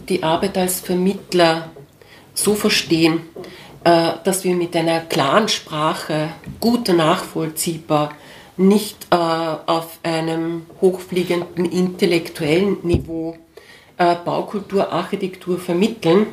die 0.09 0.23
Arbeit 0.23 0.57
als 0.57 0.79
Vermittler 0.79 1.69
so 2.33 2.55
verstehen, 2.55 3.23
äh, 3.83 4.13
dass 4.23 4.45
wir 4.45 4.55
mit 4.55 4.77
einer 4.77 5.01
klaren 5.01 5.49
Sprache 5.49 6.29
gut 6.61 6.91
nachvollziehbar 6.91 8.13
nicht 8.57 9.07
äh, 9.11 9.17
auf 9.17 9.99
einem 10.03 10.67
hochfliegenden 10.81 11.65
intellektuellen 11.65 12.79
Niveau 12.83 13.37
äh, 13.97 14.15
Baukultur, 14.25 14.93
Architektur 14.93 15.59
vermitteln, 15.59 16.27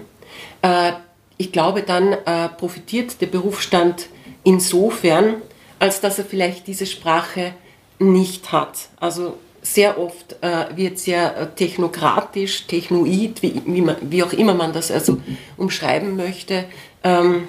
äh, 0.62 0.94
ich 1.38 1.54
glaube, 1.54 1.84
dann 1.84 2.12
äh, 2.12 2.50
profitiert 2.50 3.22
der 3.22 3.28
Berufsstand 3.28 4.10
insofern, 4.44 5.36
als 5.80 6.02
dass 6.02 6.20
er 6.20 6.26
vielleicht 6.26 6.68
diese 6.68 6.86
Sprache 6.86 7.54
nicht 7.98 8.52
hat. 8.52 8.90
Also 9.00 9.38
sehr 9.62 9.98
oft 9.98 10.36
äh, 10.42 10.66
wird 10.76 11.00
sehr 11.00 11.38
äh, 11.38 11.48
technokratisch, 11.56 12.68
technoid, 12.68 13.42
wie, 13.42 13.62
wie, 13.66 13.82
man, 13.82 13.96
wie, 14.02 14.24
auch 14.24 14.34
immer 14.34 14.54
man 14.54 14.74
das 14.74 14.92
also 14.92 15.18
umschreiben 15.56 16.18
möchte, 16.18 16.66
ähm, 17.06 17.48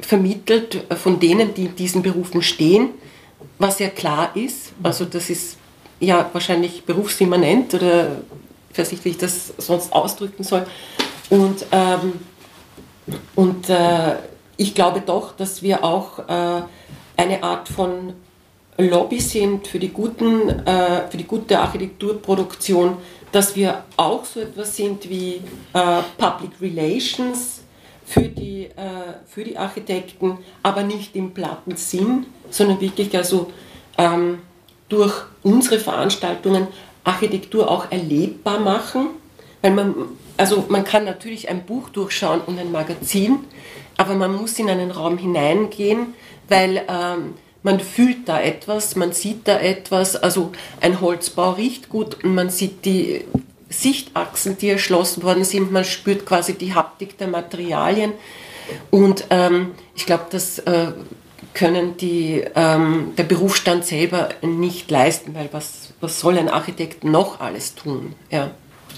vermittelt 0.00 0.84
von 0.96 1.18
denen, 1.18 1.52
die 1.54 1.64
in 1.64 1.74
diesen 1.74 2.02
Berufen 2.02 2.42
stehen 2.42 2.90
was 3.58 3.78
ja 3.78 3.88
klar 3.88 4.34
ist, 4.34 4.72
also 4.82 5.04
das 5.04 5.30
ist 5.30 5.56
ja 6.00 6.28
wahrscheinlich 6.32 6.84
berufsimmanent 6.84 7.74
oder 7.74 8.18
ich 8.70 8.78
weiß 8.78 8.92
nicht, 8.92 9.04
wie 9.04 9.10
ich 9.10 9.18
das 9.18 9.54
sonst 9.58 9.92
ausdrücken 9.92 10.44
soll. 10.44 10.66
Und, 11.30 11.64
ähm, 11.72 12.12
und 13.34 13.68
äh, 13.70 14.16
ich 14.56 14.74
glaube 14.74 15.02
doch, 15.04 15.34
dass 15.34 15.62
wir 15.62 15.82
auch 15.82 16.18
äh, 16.18 16.62
eine 17.16 17.42
Art 17.42 17.68
von 17.68 18.12
Lobby 18.76 19.20
sind 19.20 19.66
für 19.66 19.78
die, 19.78 19.88
guten, 19.88 20.50
äh, 20.50 21.08
für 21.08 21.16
die 21.16 21.24
gute 21.24 21.58
Architekturproduktion, 21.58 22.98
dass 23.32 23.56
wir 23.56 23.84
auch 23.96 24.24
so 24.24 24.40
etwas 24.40 24.76
sind 24.76 25.08
wie 25.08 25.40
äh, 25.72 26.02
Public 26.18 26.52
Relations, 26.60 27.62
für 28.06 28.22
die, 28.22 28.66
äh, 28.66 29.14
für 29.26 29.42
die 29.42 29.58
Architekten, 29.58 30.38
aber 30.62 30.84
nicht 30.84 31.16
im 31.16 31.34
platten 31.34 31.76
Sinn, 31.76 32.26
sondern 32.50 32.80
wirklich 32.80 33.16
also 33.16 33.52
ähm, 33.98 34.38
durch 34.88 35.14
unsere 35.42 35.78
Veranstaltungen 35.78 36.68
Architektur 37.04 37.70
auch 37.70 37.90
erlebbar 37.90 38.60
machen. 38.60 39.08
Weil 39.62 39.70
man, 39.72 39.94
also 40.36 40.66
man 40.68 40.84
kann 40.84 41.04
natürlich 41.04 41.48
ein 41.48 41.64
Buch 41.64 41.88
durchschauen 41.88 42.40
und 42.46 42.58
ein 42.58 42.72
Magazin, 42.72 43.40
aber 43.96 44.14
man 44.14 44.34
muss 44.34 44.58
in 44.58 44.68
einen 44.68 44.90
Raum 44.90 45.18
hineingehen, 45.18 46.14
weil 46.48 46.82
ähm, 46.88 47.34
man 47.62 47.80
fühlt 47.80 48.28
da 48.28 48.40
etwas, 48.40 48.94
man 48.96 49.12
sieht 49.12 49.48
da 49.48 49.58
etwas. 49.58 50.14
Also 50.14 50.52
ein 50.80 51.00
Holzbau 51.00 51.52
riecht 51.52 51.88
gut 51.88 52.22
und 52.22 52.34
man 52.34 52.50
sieht 52.50 52.84
die 52.84 53.24
Sichtachsen, 53.68 54.56
die 54.58 54.68
erschlossen 54.68 55.22
worden 55.22 55.44
sind. 55.44 55.72
Man 55.72 55.84
spürt 55.84 56.26
quasi 56.26 56.54
die 56.54 56.74
Haptik 56.74 57.18
der 57.18 57.28
Materialien. 57.28 58.12
Und 58.90 59.24
ähm, 59.30 59.72
ich 59.94 60.06
glaube, 60.06 60.26
das 60.30 60.60
äh, 60.60 60.92
können 61.56 61.96
die, 61.96 62.44
ähm, 62.54 63.14
der 63.16 63.24
Berufsstand 63.24 63.84
selber 63.86 64.28
nicht 64.42 64.90
leisten, 64.90 65.34
weil 65.34 65.48
was, 65.52 65.94
was 66.00 66.20
soll 66.20 66.36
ein 66.36 66.50
Architekt 66.50 67.02
noch 67.02 67.40
alles 67.40 67.74
tun? 67.74 68.14
Ja. 68.30 68.50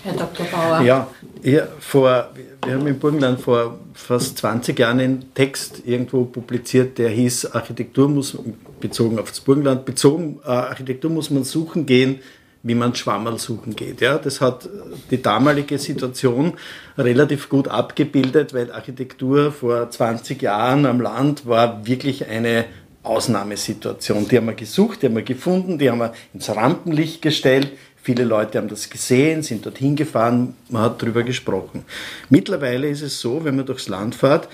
Herr 0.03 0.13
Dr. 0.15 0.47
Bauer. 0.47 0.81
Ja, 0.83 1.09
ja 1.43 1.69
vor, 1.79 2.31
wir 2.65 2.75
haben 2.75 2.87
im 2.87 2.99
Burgenland 2.99 3.41
vor 3.41 3.79
fast 3.95 4.39
20 4.39 4.79
Jahren 4.79 5.01
einen 5.01 5.35
Text 5.35 5.83
irgendwo 5.87 6.25
publiziert, 6.25 6.99
der 6.99 7.11
hieß 7.11 7.47
Architektur 7.53 8.09
muss, 8.09 8.37
bezogen 8.81 9.19
auf 9.19 9.31
das 9.31 9.41
Burgenland, 9.41 9.85
bezogen, 9.85 10.41
äh, 10.45 10.49
Architektur 10.49 11.11
muss 11.11 11.31
man 11.31 11.45
suchen 11.45 11.87
gehen, 11.87 12.21
wie 12.69 12.75
man 12.75 12.95
Schwammerl 12.95 13.39
suchen 13.39 13.75
geht. 13.75 14.03
Ja, 14.03 14.19
das 14.19 14.41
hat 14.43 14.69
die 15.11 15.23
damalige 15.23 15.79
Situation 15.79 16.53
relativ 16.99 17.49
gut 17.49 17.67
abgebildet, 17.67 18.53
weil 18.53 18.71
Architektur 18.71 19.53
vor 19.53 19.91
20 19.91 20.43
Jahren 20.43 20.85
am 20.85 21.01
Land 21.01 21.47
war 21.47 21.87
wirklich 21.87 22.27
eine 22.29 22.67
Ausnahmesituation. 23.03 24.29
Die 24.29 24.37
haben 24.37 24.47
wir 24.47 24.55
gesucht, 24.55 25.03
die 25.03 25.07
haben 25.07 25.17
wir 25.17 25.23
gefunden, 25.23 25.79
die 25.79 25.89
haben 25.89 25.99
wir 25.99 26.13
ins 26.35 26.55
Rampenlicht 26.55 27.23
gestellt. 27.23 27.71
Viele 27.97 28.25
Leute 28.25 28.59
haben 28.59 28.69
das 28.69 28.91
gesehen, 28.91 29.43
sind 29.43 29.65
dorthin 29.65 29.97
gefahren, 29.97 30.55
man 30.69 30.83
hat 30.83 31.03
darüber 31.03 31.23
gesprochen. 31.23 31.85
Mittlerweile 32.29 32.89
ist 32.89 33.03
es 33.03 33.19
so, 33.19 33.45
wenn 33.45 33.57
man 33.57 33.65
durchs 33.65 33.89
Land 33.89 34.15
fährt, 34.15 34.49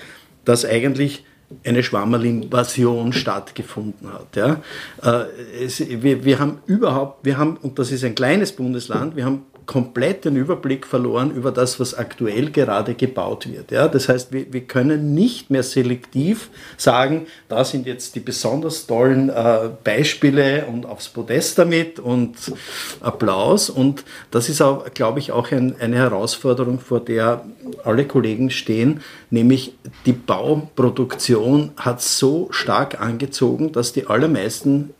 dass 0.45 0.63
eigentlich 0.63 1.25
eine 1.63 1.83
Schwammerl-Invasion 1.83 3.13
stattgefunden 3.13 4.11
hat. 4.11 4.35
Ja. 4.35 4.61
Äh, 5.03 5.63
es, 5.63 5.79
wir, 5.79 6.25
wir 6.25 6.39
haben 6.39 6.59
überhaupt, 6.65 7.25
wir 7.25 7.37
haben, 7.37 7.57
und 7.57 7.79
das 7.79 7.91
ist 7.91 8.03
ein 8.03 8.15
kleines 8.15 8.51
Bundesland, 8.51 9.15
wir 9.15 9.25
haben 9.25 9.43
komplett 9.65 10.25
den 10.25 10.35
Überblick 10.35 10.85
verloren 10.85 11.31
über 11.31 11.51
das, 11.51 11.79
was 11.79 11.93
aktuell 11.93 12.51
gerade 12.51 12.93
gebaut 12.93 13.47
wird. 13.51 13.71
Ja, 13.71 13.87
das 13.87 14.09
heißt, 14.09 14.31
wir, 14.31 14.51
wir 14.53 14.61
können 14.61 15.13
nicht 15.13 15.49
mehr 15.49 15.63
selektiv 15.63 16.49
sagen, 16.77 17.27
da 17.49 17.63
sind 17.65 17.85
jetzt 17.85 18.15
die 18.15 18.19
besonders 18.19 18.87
tollen 18.87 19.29
äh, 19.29 19.69
Beispiele 19.83 20.65
und 20.65 20.85
aufs 20.85 21.09
Podest 21.09 21.57
damit 21.57 21.99
und 21.99 22.35
Applaus. 23.01 23.69
Und 23.69 24.03
das 24.31 24.49
ist 24.49 24.61
auch, 24.61 24.85
glaube 24.93 25.19
ich, 25.19 25.31
auch 25.31 25.51
ein, 25.51 25.75
eine 25.79 25.97
Herausforderung, 25.97 26.79
vor 26.79 26.99
der 26.99 27.45
alle 27.83 28.05
Kollegen 28.05 28.49
stehen, 28.49 29.01
nämlich 29.29 29.73
die 30.05 30.13
Bauproduktion 30.13 31.71
hat 31.77 32.01
so 32.01 32.47
stark 32.51 33.01
angezogen, 33.01 33.71
dass 33.71 33.93
die 33.93 34.07
allermeisten 34.07 34.93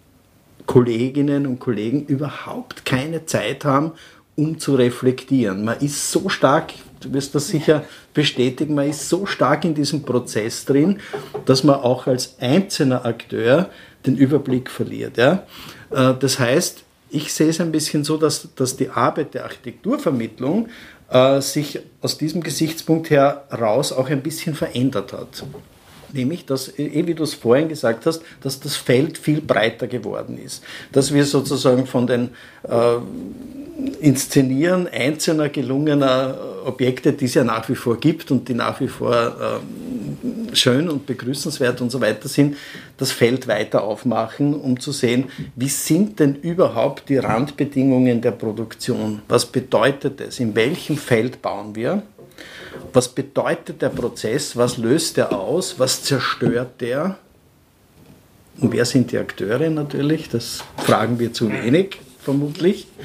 Kolleginnen 0.65 1.45
und 1.45 1.60
Kollegen 1.60 2.05
überhaupt 2.05 2.86
keine 2.86 3.25
Zeit 3.25 3.65
haben, 3.65 3.91
um 4.36 4.60
zu 4.60 4.75
reflektieren. 4.75 5.63
Man 5.63 5.80
ist 5.80 6.12
so 6.12 6.30
stark, 6.30 6.74
du 7.00 7.13
wirst 7.13 7.36
das 7.36 7.48
sicher 7.48 7.84
bestätigen, 8.13 8.75
man 8.75 8.89
ist 8.89 9.08
so 9.08 9.25
stark 9.25 9.65
in 9.65 9.74
diesem 9.74 10.04
Prozess 10.04 10.65
drin, 10.65 11.00
dass 11.46 11.63
man 11.63 11.75
auch 11.75 12.08
als 12.08 12.36
einzelner 12.39 13.06
Akteur 13.06 13.70
den 14.06 14.18
Überblick 14.18 14.70
verliert. 14.70 15.18
Ja? 15.18 15.44
Äh, 15.92 16.13
das 16.20 16.39
heißt, 16.39 16.84
ich 17.10 17.34
sehe 17.34 17.50
es 17.50 17.62
ein 17.62 17.72
bisschen 17.72 18.04
so, 18.04 18.18
dass, 18.18 18.50
dass 18.56 18.75
die 18.75 18.89
Arbeit 18.89 19.34
der 19.34 19.46
Architekturvermittlung 19.46 20.70
äh, 21.10 21.39
sich 21.39 21.80
aus 22.01 22.18
diesem 22.18 22.42
Gesichtspunkt 22.42 23.10
heraus 23.10 23.94
auch 23.94 24.10
ein 24.10 24.22
bisschen 24.22 24.56
verändert 24.56 25.13
hat 25.13 25.44
nämlich, 26.15 26.45
dass, 26.45 26.77
eh 26.79 27.05
wie 27.05 27.13
du 27.13 27.24
es 27.24 27.34
vorhin 27.34 27.69
gesagt 27.69 28.05
hast, 28.05 28.22
dass 28.41 28.60
das 28.60 28.75
Feld 28.75 29.17
viel 29.17 29.41
breiter 29.41 29.88
geworden 29.88 30.39
ist. 30.43 30.63
Dass 30.91 31.13
wir 31.13 31.25
sozusagen 31.25 31.86
von 31.86 32.07
den 32.07 32.29
äh, 32.63 32.98
Inszenieren 33.99 34.88
einzelner 34.88 35.49
gelungener 35.49 36.38
Objekte, 36.65 37.13
die 37.13 37.25
es 37.25 37.34
ja 37.34 37.43
nach 37.43 37.67
wie 37.69 37.75
vor 37.75 37.99
gibt 37.99 38.32
und 38.32 38.47
die 38.47 38.54
nach 38.54 38.80
wie 38.80 38.88
vor 38.88 39.13
äh, 39.13 40.56
schön 40.56 40.89
und 40.89 41.06
begrüßenswert 41.06 41.82
und 41.82 41.91
so 41.91 42.01
weiter 42.01 42.28
sind, 42.30 42.56
das 42.97 43.12
Feld 43.12 43.47
weiter 43.47 43.84
aufmachen, 43.84 44.54
um 44.54 44.80
zu 44.80 44.91
sehen, 44.91 45.25
wie 45.56 45.67
sind 45.67 46.19
denn 46.19 46.36
überhaupt 46.36 47.10
die 47.10 47.17
Randbedingungen 47.17 48.21
der 48.21 48.32
Produktion? 48.32 49.21
Was 49.28 49.45
bedeutet 49.45 50.21
es? 50.21 50.39
In 50.39 50.56
welchem 50.56 50.97
Feld 50.97 51.41
bauen 51.41 51.75
wir? 51.75 52.01
Was 52.93 53.09
bedeutet 53.09 53.81
der 53.81 53.89
Prozess? 53.89 54.55
Was 54.55 54.77
löst 54.77 55.17
er 55.17 55.33
aus? 55.33 55.79
Was 55.79 56.03
zerstört 56.03 56.81
der? 56.81 57.17
Und 58.59 58.71
wer 58.71 58.85
sind 58.85 59.11
die 59.11 59.17
Akteure 59.17 59.69
natürlich? 59.69 60.29
Das 60.29 60.63
fragen 60.77 61.19
wir 61.19 61.33
zu 61.33 61.51
wenig 61.51 61.99
vermutlich. 62.25 62.88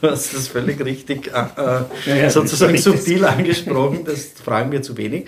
Du 0.00 0.08
hast 0.08 0.34
das 0.34 0.48
völlig 0.48 0.82
richtig 0.82 1.28
äh, 1.28 1.30
ja, 1.32 1.86
ja, 2.06 2.30
sozusagen 2.30 2.76
subtil 2.78 3.22
angesprochen, 3.24 4.02
das 4.06 4.30
fragen 4.42 4.72
wir 4.72 4.80
zu 4.80 4.96
wenig. 4.96 5.26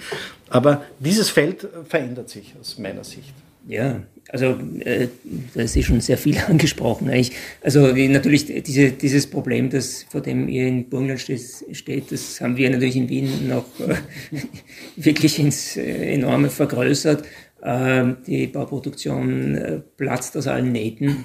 Aber 0.48 0.82
dieses 0.98 1.28
Feld 1.28 1.68
verändert 1.86 2.30
sich 2.30 2.54
aus 2.58 2.78
meiner 2.78 3.04
Sicht. 3.04 3.34
Ja, 3.68 4.00
also 4.28 4.58
äh, 4.80 5.08
da 5.54 5.62
ist 5.62 5.76
eh 5.76 5.82
schon 5.82 6.00
sehr 6.00 6.18
viel 6.18 6.38
angesprochen. 6.48 7.08
Eigentlich. 7.08 7.32
Also 7.62 7.92
natürlich 7.92 8.46
diese, 8.62 8.92
dieses 8.92 9.26
Problem, 9.26 9.70
das 9.70 10.04
vor 10.08 10.20
dem 10.20 10.48
ihr 10.48 10.66
in 10.66 10.88
Burgenland 10.88 11.20
steht, 11.20 12.12
das 12.12 12.40
haben 12.40 12.56
wir 12.56 12.70
natürlich 12.70 12.96
in 12.96 13.08
Wien 13.08 13.48
noch 13.48 13.66
äh, 13.80 13.94
wirklich 14.96 15.38
ins 15.38 15.76
äh, 15.76 16.14
Enorme 16.14 16.50
vergrößert. 16.50 17.24
Ähm, 17.64 18.16
die 18.26 18.48
Bauproduktion 18.48 19.54
äh, 19.54 19.80
platzt 19.96 20.36
aus 20.36 20.46
allen 20.48 20.72
Nähten. 20.72 21.24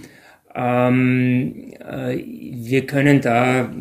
Ähm, 0.54 1.74
äh, 1.80 2.18
wir 2.18 2.86
können 2.86 3.22
da 3.22 3.72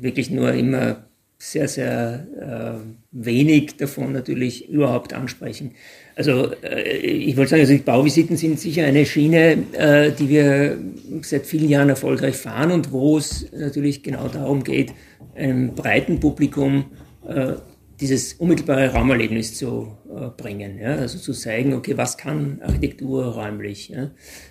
wirklich 0.00 0.30
nur 0.30 0.52
immer 0.52 1.06
sehr, 1.38 1.68
sehr 1.68 2.26
äh, 2.40 2.86
wenig 3.12 3.76
davon 3.76 4.12
natürlich 4.12 4.68
überhaupt 4.68 5.12
ansprechen. 5.12 5.72
Also 6.16 6.50
äh, 6.62 6.96
ich 6.98 7.36
wollte 7.36 7.50
sagen, 7.50 7.60
also 7.60 7.78
Bauvisiten 7.84 8.36
sind 8.38 8.58
sicher 8.58 8.86
eine 8.86 9.04
Schiene, 9.04 9.58
äh, 9.72 10.10
die 10.12 10.28
wir 10.30 10.78
seit 11.20 11.46
vielen 11.46 11.68
Jahren 11.68 11.90
erfolgreich 11.90 12.36
fahren 12.36 12.72
und 12.72 12.90
wo 12.90 13.18
es 13.18 13.46
natürlich 13.52 14.02
genau 14.02 14.26
darum 14.28 14.64
geht, 14.64 14.94
einem 15.36 15.74
breiten 15.74 16.18
Publikum 16.18 16.86
äh, 17.28 17.52
dieses 18.00 18.34
unmittelbare 18.34 18.92
Raumerlebnis 18.92 19.54
zu 19.54 19.96
bringen. 20.36 20.82
Also 20.84 21.16
zu 21.18 21.32
zeigen, 21.32 21.72
okay, 21.72 21.96
was 21.96 22.18
kann 22.18 22.60
Architektur 22.60 23.24
räumlich 23.24 23.90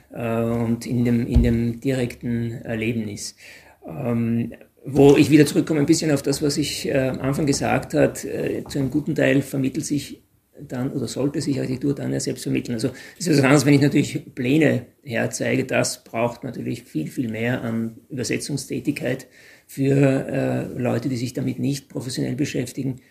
und 0.10 0.88
in 0.88 1.06
dem, 1.06 1.28
in 1.28 1.44
dem 1.44 1.80
direkten 1.80 2.54
Erlebnis. 2.64 3.36
Ähm, 3.88 4.54
wo 4.84 5.16
ich 5.16 5.30
wieder 5.30 5.46
zurückkomme 5.46 5.82
ein 5.82 5.86
bisschen 5.86 6.12
auf 6.12 6.24
das, 6.24 6.42
was 6.42 6.58
ich 6.58 6.92
am 6.96 7.20
Anfang 7.20 7.46
gesagt 7.46 7.94
habe, 7.94 8.14
äh, 8.28 8.64
zu 8.64 8.80
einem 8.80 8.90
guten 8.90 9.14
Teil 9.14 9.44
vermittelt 9.44 9.86
sich 9.86 10.25
dann 10.62 10.92
oder 10.92 11.08
sollte 11.08 11.42
sich 11.42 11.60
Architektur 11.60 11.94
dann 11.94 12.14
ja 12.14 12.20
selbst 12.20 12.44
vermitteln. 12.44 12.76
Also 12.76 12.90
es 13.20 13.28
ist 13.28 13.38
was 13.38 13.44
anderes, 13.44 13.66
wenn 13.66 13.74
ich 13.74 13.82
natürlich 13.82 14.36
Pläne 14.36 14.86
herzeige, 15.04 15.66
das 15.66 16.04
braucht 16.04 16.44
natürlich 16.44 16.84
viel, 16.84 17.08
viel 17.08 17.30
mehr 17.30 17.62
an 17.62 17.98
Übersetzungstätigkeit 18.10 19.28
für 19.68 20.28
äh, 20.28 20.80
Leute, 20.80 21.10
die 21.10 21.18
sich 21.18 21.34
damit 21.34 21.60
nicht 21.60 21.90
professionell 21.90 22.36
beschäftigen. 22.36 23.02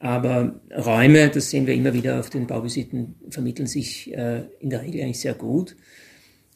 Aber 0.00 0.60
Räume, 0.76 1.28
das 1.28 1.50
sehen 1.50 1.66
wir 1.66 1.74
immer 1.74 1.92
wieder 1.92 2.20
auf 2.20 2.30
den 2.30 2.46
Bauvisiten, 2.46 3.16
vermitteln 3.30 3.66
sich 3.66 4.12
äh, 4.14 4.44
in 4.60 4.70
der 4.70 4.82
Regel 4.82 5.02
eigentlich 5.02 5.20
sehr 5.20 5.34
gut. 5.34 5.76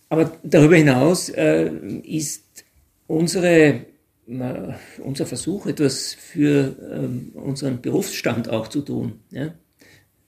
Aber 0.09 0.39
darüber 0.43 0.77
hinaus 0.77 1.29
äh, 1.31 1.71
ist 2.05 2.65
unsere, 3.07 3.87
äh, 4.29 4.73
unser 5.03 5.27
Versuch, 5.27 5.67
etwas 5.67 6.15
für 6.15 6.77
ähm, 6.93 7.33
unseren 7.35 7.81
Berufsstand 7.81 8.49
auch 8.49 8.69
zu 8.69 8.83
tun. 8.83 9.21
Ja? 9.31 9.55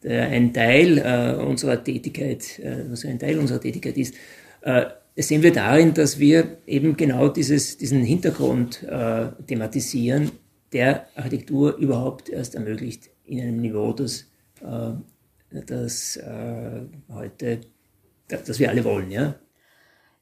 Der 0.05 0.29
ein 0.29 0.53
Teil 0.53 0.99
äh, 0.99 1.43
unserer 1.43 1.83
Tätigkeit, 1.83 2.61
äh, 2.61 2.85
also 2.91 3.09
ein 3.09 3.19
Teil 3.19 3.39
unserer 3.39 3.61
Tätigkeit 3.61 3.97
ist, 3.97 4.15
äh, 4.61 4.85
das 5.17 5.29
sehen 5.29 5.43
wir 5.43 5.53
darin, 5.53 5.95
dass 5.95 6.19
wir 6.19 6.59
eben 6.67 6.97
genau 6.97 7.29
dieses, 7.29 7.79
diesen 7.79 8.03
Hintergrund 8.03 8.83
äh, 8.83 9.29
thematisieren, 9.47 10.33
der 10.73 11.07
Architektur 11.15 11.77
überhaupt 11.77 12.29
erst 12.29 12.57
ermöglicht 12.57 13.11
in 13.25 13.41
einem 13.41 13.61
Niveau, 13.61 13.93
das, 13.93 14.27
äh, 14.61 14.93
das 15.67 16.17
äh, 16.17 16.81
heute, 17.13 17.61
das 18.29 18.59
wir 18.59 18.71
alle 18.71 18.85
wollen. 18.85 19.11
Ja? 19.11 19.37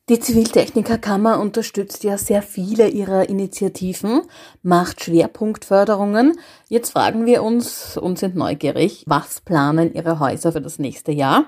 Die 0.08 0.18
Ziviltechnikerkammer 0.18 1.38
unterstützt 1.38 2.02
ja 2.02 2.18
sehr 2.18 2.42
viele 2.42 2.88
ihrer 2.88 3.28
Initiativen, 3.28 4.22
macht 4.60 5.04
Schwerpunktförderungen. 5.04 6.40
Jetzt 6.68 6.90
fragen 6.90 7.24
wir 7.24 7.44
uns 7.44 7.96
und 7.96 8.18
sind 8.18 8.34
neugierig, 8.34 9.04
was 9.06 9.40
planen 9.40 9.94
Ihre 9.94 10.18
Häuser 10.18 10.50
für 10.50 10.60
das 10.60 10.80
nächste 10.80 11.12
Jahr? 11.12 11.44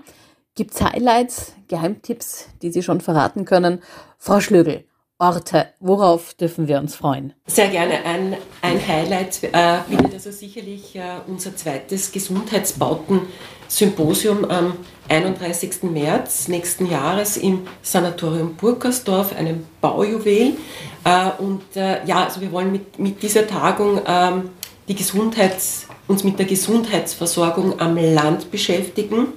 Gibt 0.54 0.72
es 0.72 0.82
Highlights, 0.82 1.54
Geheimtipps, 1.66 2.46
die 2.62 2.70
Sie 2.70 2.84
schon 2.84 3.00
verraten 3.00 3.44
können? 3.44 3.82
Frau 4.18 4.38
Schlögel, 4.38 4.84
Orte. 5.24 5.66
Worauf 5.80 6.34
dürfen 6.34 6.68
wir 6.68 6.78
uns 6.78 6.94
freuen? 6.94 7.32
Sehr 7.46 7.68
gerne. 7.68 8.04
Ein, 8.04 8.36
ein 8.60 8.86
Highlight 8.86 9.42
äh, 9.44 9.78
wird 9.88 10.12
also 10.12 10.30
sicherlich 10.30 10.94
äh, 10.96 11.20
unser 11.26 11.56
zweites 11.56 12.12
Gesundheitsbauten-Symposium 12.12 14.44
am 14.44 14.74
31. 15.08 15.84
März 15.84 16.48
nächsten 16.48 16.90
Jahres 16.90 17.38
im 17.38 17.66
Sanatorium 17.82 18.56
Burkersdorf, 18.56 19.34
einem 19.34 19.64
Baujuwel. 19.80 20.58
Äh, 21.04 21.30
und 21.38 21.62
äh, 21.74 22.04
ja, 22.04 22.24
also 22.24 22.42
wir 22.42 22.52
wollen 22.52 22.70
mit, 22.70 22.98
mit 22.98 23.22
dieser 23.22 23.46
Tagung 23.46 24.02
ähm, 24.06 24.50
die 24.88 24.94
Gesundheits, 24.94 25.86
uns 26.06 26.22
mit 26.22 26.38
der 26.38 26.44
Gesundheitsversorgung 26.44 27.80
am 27.80 27.96
Land 27.96 28.50
beschäftigen, 28.50 29.28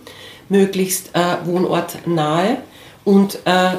möglichst 0.50 1.15
äh, 1.15 1.38
wohnortnahe 1.45 2.58
und 3.06 3.39
äh, 3.45 3.78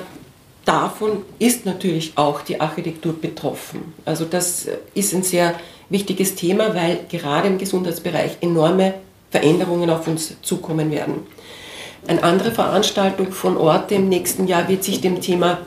davon 0.68 1.22
ist 1.38 1.64
natürlich 1.64 2.12
auch 2.16 2.42
die 2.42 2.60
Architektur 2.60 3.14
betroffen. 3.18 3.94
Also 4.04 4.26
das 4.26 4.68
ist 4.94 5.14
ein 5.14 5.22
sehr 5.22 5.54
wichtiges 5.88 6.34
Thema, 6.34 6.74
weil 6.74 7.00
gerade 7.08 7.48
im 7.48 7.56
Gesundheitsbereich 7.56 8.38
enorme 8.42 8.94
Veränderungen 9.30 9.88
auf 9.88 10.06
uns 10.06 10.36
zukommen 10.42 10.90
werden. 10.90 11.26
Eine 12.06 12.22
andere 12.22 12.52
Veranstaltung 12.52 13.32
von 13.32 13.56
Orte 13.56 13.94
im 13.94 14.08
nächsten 14.08 14.46
Jahr 14.46 14.68
wird 14.68 14.84
sich 14.84 15.00
dem 15.00 15.20
Thema 15.20 15.58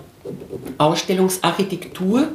Ausstellungsarchitektur 0.78 2.28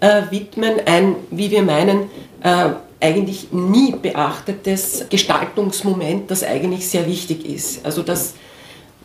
äh, 0.00 0.22
widmen. 0.30 0.80
Ein, 0.86 1.14
wie 1.30 1.50
wir 1.50 1.62
meinen, 1.62 2.10
äh, 2.42 2.70
eigentlich 3.00 3.52
nie 3.52 3.92
beachtetes 3.92 5.06
Gestaltungsmoment, 5.08 6.30
das 6.30 6.42
eigentlich 6.42 6.88
sehr 6.88 7.06
wichtig 7.06 7.46
ist. 7.46 7.84
Also 7.84 8.02
das 8.02 8.34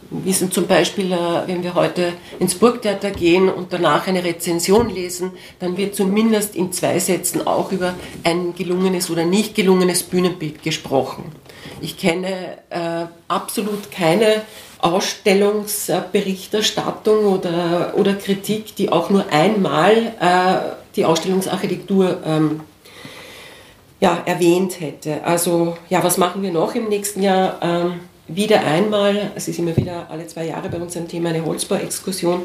wissen 0.10 0.52
zum 0.52 0.68
Beispiel, 0.68 1.12
äh, 1.12 1.48
wenn 1.48 1.64
wir 1.64 1.74
heute 1.74 2.14
ins 2.40 2.56
Burgtheater 2.56 3.12
gehen 3.12 3.50
und 3.50 3.74
danach 3.74 4.08
eine 4.08 4.24
Rezension 4.24 4.90
lesen, 4.90 5.32
dann 5.60 5.76
wird 5.78 5.96
zumindest 5.96 6.56
in 6.56 6.72
zwei 6.72 7.00
Sätzen 7.00 7.46
auch 7.46 7.72
über 7.72 7.96
ein 8.24 8.56
gelungenes 8.56 9.10
oder 9.10 9.26
nicht 9.26 9.56
gelungenes 9.56 10.04
Bühnenbild 10.04 10.64
gesprochen. 10.64 11.26
Ich 11.82 11.98
kenne 11.98 12.60
äh, 12.70 13.08
absolut 13.28 13.92
keine 13.92 14.44
Ausstellungsberichterstattung 14.80 17.26
oder, 17.26 17.94
oder 17.96 18.14
Kritik, 18.14 18.76
die 18.76 18.92
auch 18.92 19.10
nur 19.10 19.26
einmal 19.32 20.14
äh, 20.20 20.58
die 20.96 21.06
Ausstellungsarchitektur 21.06 22.20
ähm, 22.26 22.62
ja, 24.00 24.22
erwähnt 24.26 24.80
hätte. 24.80 25.24
Also 25.24 25.76
ja, 25.90 26.04
was 26.04 26.18
machen 26.18 26.44
wir 26.44 26.52
noch 26.52 26.76
im 26.76 26.90
nächsten 26.90 27.24
Jahr? 27.24 27.58
Ähm, 27.62 28.02
wieder 28.28 28.64
einmal, 28.64 29.32
es 29.36 29.48
ist 29.48 29.60
immer 29.60 29.76
wieder 29.78 30.10
alle 30.10 30.26
zwei 30.28 30.46
Jahre 30.48 30.70
bei 30.70 30.78
uns 30.78 30.96
ein 30.98 31.08
Thema, 31.08 31.30
eine 31.30 31.46
Holzbau-Exkursion 31.46 32.44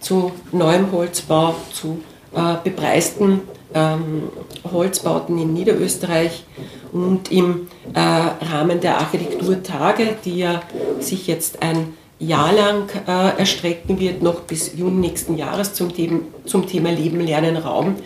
zu 0.00 0.32
neuem 0.52 0.90
Holzbau, 0.92 1.54
zu 1.72 2.00
äh, 2.34 2.54
bepreisten 2.62 3.40
ähm, 3.74 4.24
Holzbauten 4.70 5.38
in 5.38 5.52
Niederösterreich 5.52 6.44
und 6.92 7.30
im 7.30 7.68
äh, 7.94 7.98
Rahmen 7.98 8.80
der 8.80 8.98
Architekturtage, 8.98 10.16
die 10.24 10.38
ja 10.38 10.62
sich 11.00 11.26
jetzt 11.26 11.62
ein 11.62 11.94
Jahr 12.18 12.52
lang 12.52 12.88
äh, 13.06 13.38
erstrecken 13.38 14.00
wird, 14.00 14.22
noch 14.22 14.40
bis 14.40 14.76
Juni 14.76 15.08
nächsten 15.08 15.36
Jahres 15.36 15.74
zum, 15.74 15.94
Thema, 15.94 16.20
zum 16.46 16.66
Thema 16.66 16.90
Leben, 16.90 17.20
Lernen, 17.20 17.56
Raum, 17.56 17.96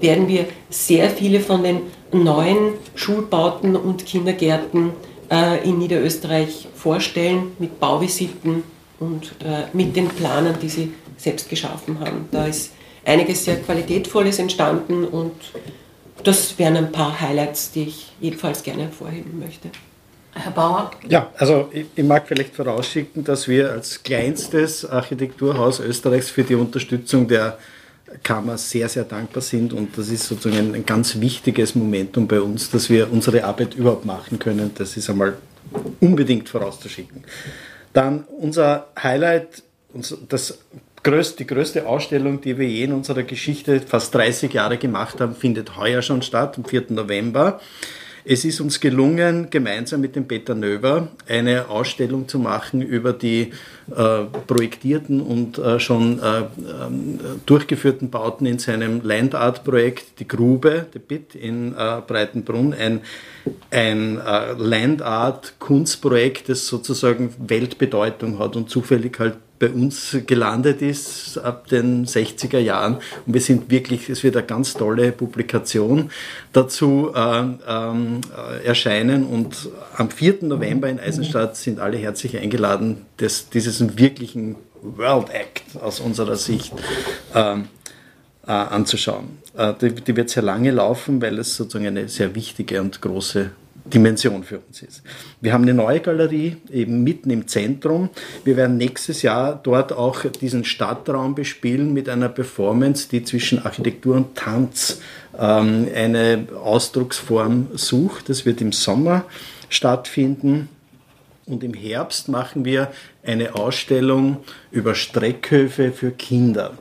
werden 0.00 0.26
wir 0.26 0.46
sehr 0.70 1.10
viele 1.10 1.40
von 1.40 1.62
den 1.62 1.82
neuen 2.12 2.72
Schulbauten 2.96 3.76
und 3.76 4.06
Kindergärten 4.06 4.90
äh, 5.30 5.68
in 5.68 5.78
Niederösterreich 5.78 6.68
vorstellen 6.74 7.52
mit 7.58 7.78
Bauvisiten 7.80 8.62
und 8.98 9.34
äh, 9.44 9.64
mit 9.72 9.96
den 9.96 10.08
Planern, 10.08 10.56
die 10.60 10.68
sie 10.68 10.92
selbst 11.16 11.48
geschaffen 11.48 12.00
haben. 12.00 12.28
Da 12.30 12.46
ist 12.46 12.72
einiges 13.04 13.44
sehr 13.44 13.56
Qualitätvolles 13.56 14.38
entstanden 14.38 15.04
und 15.04 15.32
das 16.24 16.58
wären 16.58 16.76
ein 16.76 16.92
paar 16.92 17.18
Highlights, 17.18 17.72
die 17.72 17.84
ich 17.84 18.12
jedenfalls 18.20 18.62
gerne 18.62 18.84
hervorheben 18.84 19.38
möchte. 19.38 19.70
Herr 20.32 20.52
Bauer? 20.52 20.90
Ja, 21.08 21.30
also 21.36 21.68
ich, 21.72 21.86
ich, 21.94 22.04
mag 22.04 22.28
vielleicht 22.28 22.54
vorausschicken, 22.54 23.24
dass 23.24 23.48
wir 23.48 23.72
als 23.72 24.02
kleinstes 24.02 24.88
Architekturhaus 24.88 25.80
Österreichs 25.80 26.30
für 26.30 26.44
die 26.44 26.54
Unterstützung 26.54 27.26
der 27.26 27.58
Kammer 28.22 28.58
sehr, 28.58 28.88
sehr 28.88 29.04
dankbar 29.04 29.42
sind 29.42 29.72
und 29.72 29.96
das 29.96 30.08
ist 30.08 30.24
sozusagen 30.24 30.74
ein, 30.74 30.86
ganz 30.86 31.20
wichtiges 31.20 31.74
Momentum 31.74 32.26
bei 32.26 32.40
uns, 32.40 32.70
dass 32.70 32.90
wir 32.90 33.12
unsere 33.12 33.44
Arbeit 33.44 33.74
überhaupt 33.74 34.04
machen 34.04 34.38
können. 34.38 34.72
Das 34.74 34.96
ist 34.96 35.08
einmal 35.08 35.36
unbedingt 36.00 36.48
vorauszuschicken. 36.48 37.24
Dann 37.92 38.24
unser 38.38 38.88
Highlight, 39.00 39.62
das 40.28 40.58
größte, 41.02 41.38
die 41.38 41.46
größte 41.46 41.86
Ausstellung, 41.86 42.40
die 42.40 42.58
wir 42.58 42.68
je 42.68 42.84
in 42.84 42.92
unserer 42.92 43.22
Geschichte 43.22 43.80
fast 43.80 44.14
30 44.14 44.52
Jahre 44.52 44.78
gemacht 44.78 45.20
haben, 45.20 45.34
findet 45.34 45.76
heuer 45.76 46.02
schon 46.02 46.22
statt, 46.22 46.56
am 46.56 46.64
4. 46.64 46.86
November. 46.90 47.60
Es 48.24 48.44
ist 48.44 48.60
uns 48.60 48.80
gelungen, 48.80 49.48
gemeinsam 49.50 50.02
mit 50.02 50.14
dem 50.14 50.28
Peter 50.28 50.54
Növer 50.54 51.08
eine 51.26 51.68
Ausstellung 51.68 52.28
zu 52.28 52.38
machen 52.38 52.82
über 52.82 53.14
die 53.14 53.52
äh, 53.90 54.24
projektierten 54.46 55.20
und 55.22 55.58
äh, 55.58 55.80
schon 55.80 56.18
äh, 56.18 56.40
ähm, 56.40 57.18
durchgeführten 57.46 58.10
Bauten 58.10 58.44
in 58.44 58.58
seinem 58.58 59.00
Landart-Projekt 59.02 60.20
Die 60.20 60.28
Grube, 60.28 60.86
The 60.92 60.98
Bit 60.98 61.34
in 61.34 61.72
äh, 61.72 62.02
Breitenbrunn, 62.06 62.74
ein, 62.74 63.00
ein 63.70 64.18
äh, 64.18 64.52
Landart-Kunstprojekt, 64.52 66.50
das 66.50 66.66
sozusagen 66.66 67.34
Weltbedeutung 67.38 68.38
hat 68.38 68.54
und 68.56 68.68
zufällig 68.68 69.18
halt 69.18 69.36
bei 69.60 69.68
uns 69.68 70.16
gelandet 70.26 70.80
ist 70.80 71.36
ab 71.38 71.68
den 71.68 72.06
60er 72.06 72.58
Jahren. 72.58 72.94
Und 73.26 73.34
wir 73.34 73.42
sind 73.42 73.70
wirklich, 73.70 74.08
es 74.08 74.24
wird 74.24 74.36
eine 74.36 74.46
ganz 74.46 74.72
tolle 74.72 75.12
Publikation 75.12 76.10
dazu 76.52 77.12
äh, 77.14 77.42
äh, 77.42 78.64
erscheinen. 78.64 79.26
Und 79.26 79.68
am 79.96 80.10
4. 80.10 80.38
November 80.42 80.88
in 80.88 80.98
Eisenstadt 80.98 81.56
sind 81.56 81.78
alle 81.78 81.98
herzlich 81.98 82.38
eingeladen, 82.38 83.04
das, 83.18 83.50
diesen 83.50 83.98
wirklichen 83.98 84.56
World 84.82 85.28
Act 85.28 85.62
aus 85.80 86.00
unserer 86.00 86.36
Sicht 86.36 86.72
ähm, 87.34 87.68
äh, 88.46 88.52
anzuschauen. 88.52 89.38
Äh, 89.54 89.74
die, 89.78 89.90
die 89.94 90.16
wird 90.16 90.30
sehr 90.30 90.42
lange 90.42 90.70
laufen, 90.70 91.20
weil 91.20 91.38
es 91.38 91.54
sozusagen 91.54 91.86
eine 91.86 92.08
sehr 92.08 92.34
wichtige 92.34 92.80
und 92.80 93.02
große 93.02 93.50
Dimension 93.84 94.44
für 94.44 94.58
uns 94.58 94.82
ist. 94.82 95.02
Wir 95.40 95.52
haben 95.52 95.62
eine 95.62 95.74
neue 95.74 96.00
Galerie 96.00 96.56
eben 96.70 97.02
mitten 97.02 97.30
im 97.30 97.48
Zentrum. 97.48 98.10
Wir 98.44 98.56
werden 98.56 98.76
nächstes 98.76 99.22
Jahr 99.22 99.58
dort 99.62 99.92
auch 99.92 100.24
diesen 100.24 100.64
Stadtraum 100.64 101.34
bespielen 101.34 101.92
mit 101.92 102.08
einer 102.08 102.28
Performance, 102.28 103.08
die 103.10 103.24
zwischen 103.24 103.64
Architektur 103.64 104.16
und 104.16 104.36
Tanz 104.36 105.00
ähm, 105.38 105.88
eine 105.94 106.46
Ausdrucksform 106.62 107.68
sucht. 107.74 108.28
Das 108.28 108.46
wird 108.46 108.60
im 108.60 108.72
Sommer 108.72 109.24
stattfinden. 109.68 110.68
Und 111.46 111.64
im 111.64 111.74
Herbst 111.74 112.28
machen 112.28 112.64
wir 112.64 112.92
eine 113.24 113.56
Ausstellung 113.56 114.38
über 114.70 114.94
Streckhöfe 114.94 115.90
für 115.90 116.12
Kinder 116.12 116.74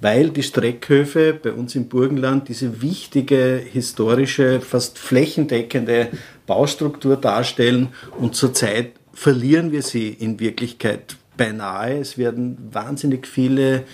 weil 0.00 0.30
die 0.30 0.42
Streckhöfe 0.42 1.32
bei 1.32 1.52
uns 1.52 1.74
im 1.74 1.88
Burgenland 1.88 2.48
diese 2.48 2.82
wichtige, 2.82 3.60
historische, 3.72 4.60
fast 4.60 4.98
flächendeckende 4.98 6.08
Baustruktur 6.46 7.16
darstellen 7.16 7.88
und 8.18 8.34
zurzeit 8.34 8.92
verlieren 9.12 9.72
wir 9.72 9.82
sie 9.82 10.08
in 10.08 10.38
Wirklichkeit 10.40 11.16
beinahe. 11.36 11.98
Es 11.98 12.18
werden 12.18 12.56
wahnsinnig 12.72 13.26
viele 13.26 13.84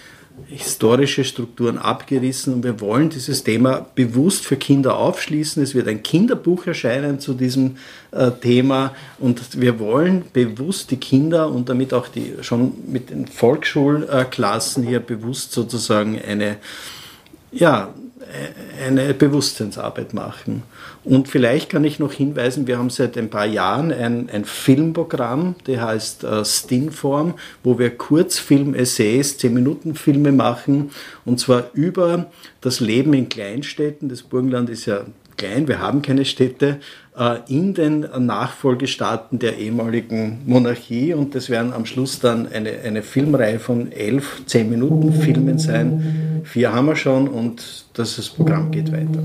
historische 0.46 1.24
Strukturen 1.24 1.78
abgerissen 1.78 2.54
und 2.54 2.64
wir 2.64 2.80
wollen 2.80 3.10
dieses 3.10 3.44
Thema 3.44 3.86
bewusst 3.94 4.46
für 4.46 4.56
Kinder 4.56 4.96
aufschließen. 4.96 5.62
Es 5.62 5.74
wird 5.74 5.88
ein 5.88 6.02
Kinderbuch 6.02 6.66
erscheinen 6.66 7.20
zu 7.20 7.34
diesem 7.34 7.76
äh, 8.12 8.30
Thema 8.30 8.94
und 9.18 9.60
wir 9.60 9.78
wollen 9.78 10.24
bewusst 10.32 10.90
die 10.90 10.96
Kinder 10.96 11.50
und 11.50 11.68
damit 11.68 11.92
auch 11.92 12.08
die 12.08 12.34
schon 12.40 12.72
mit 12.90 13.10
den 13.10 13.26
Volksschulklassen 13.26 14.84
hier 14.84 15.00
bewusst 15.00 15.52
sozusagen 15.52 16.20
eine 16.20 16.56
ja, 17.52 17.92
eine 18.84 19.14
Bewusstseinsarbeit 19.14 20.14
machen. 20.14 20.62
Und 21.04 21.28
vielleicht 21.28 21.68
kann 21.68 21.84
ich 21.84 21.98
noch 21.98 22.12
hinweisen, 22.12 22.66
wir 22.66 22.78
haben 22.78 22.90
seit 22.90 23.18
ein 23.18 23.28
paar 23.28 23.46
Jahren 23.46 23.92
ein, 23.92 24.30
ein 24.30 24.44
Filmprogramm, 24.44 25.56
der 25.66 25.82
heißt 25.82 26.22
äh, 26.22 26.44
Stingform, 26.44 27.34
wo 27.64 27.78
wir 27.78 27.90
Kurzfilm-Essays, 27.90 29.38
10-Minuten-Filme 29.40 30.30
machen, 30.30 30.90
und 31.24 31.40
zwar 31.40 31.64
über 31.74 32.30
das 32.60 32.78
Leben 32.78 33.14
in 33.14 33.28
Kleinstädten. 33.28 34.08
Das 34.08 34.22
Burgenland 34.22 34.70
ist 34.70 34.86
ja 34.86 35.04
klein, 35.36 35.66
wir 35.66 35.80
haben 35.80 36.02
keine 36.02 36.24
Städte, 36.24 36.78
äh, 37.18 37.38
in 37.48 37.74
den 37.74 38.06
Nachfolgestaaten 38.18 39.40
der 39.40 39.58
ehemaligen 39.58 40.42
Monarchie 40.46 41.14
und 41.14 41.34
das 41.34 41.50
werden 41.50 41.72
am 41.72 41.84
Schluss 41.84 42.20
dann 42.20 42.46
eine, 42.52 42.78
eine 42.84 43.02
Filmreihe 43.02 43.58
von 43.58 43.90
elf, 43.90 44.42
zehn 44.46 44.70
Minuten 44.70 45.12
Filmen 45.12 45.58
sein. 45.58 46.42
Vier 46.44 46.72
haben 46.72 46.86
wir 46.86 46.96
schon 46.96 47.26
und 47.26 47.86
das, 47.94 48.16
das 48.16 48.28
Programm 48.28 48.70
geht 48.70 48.92
weiter. 48.92 49.18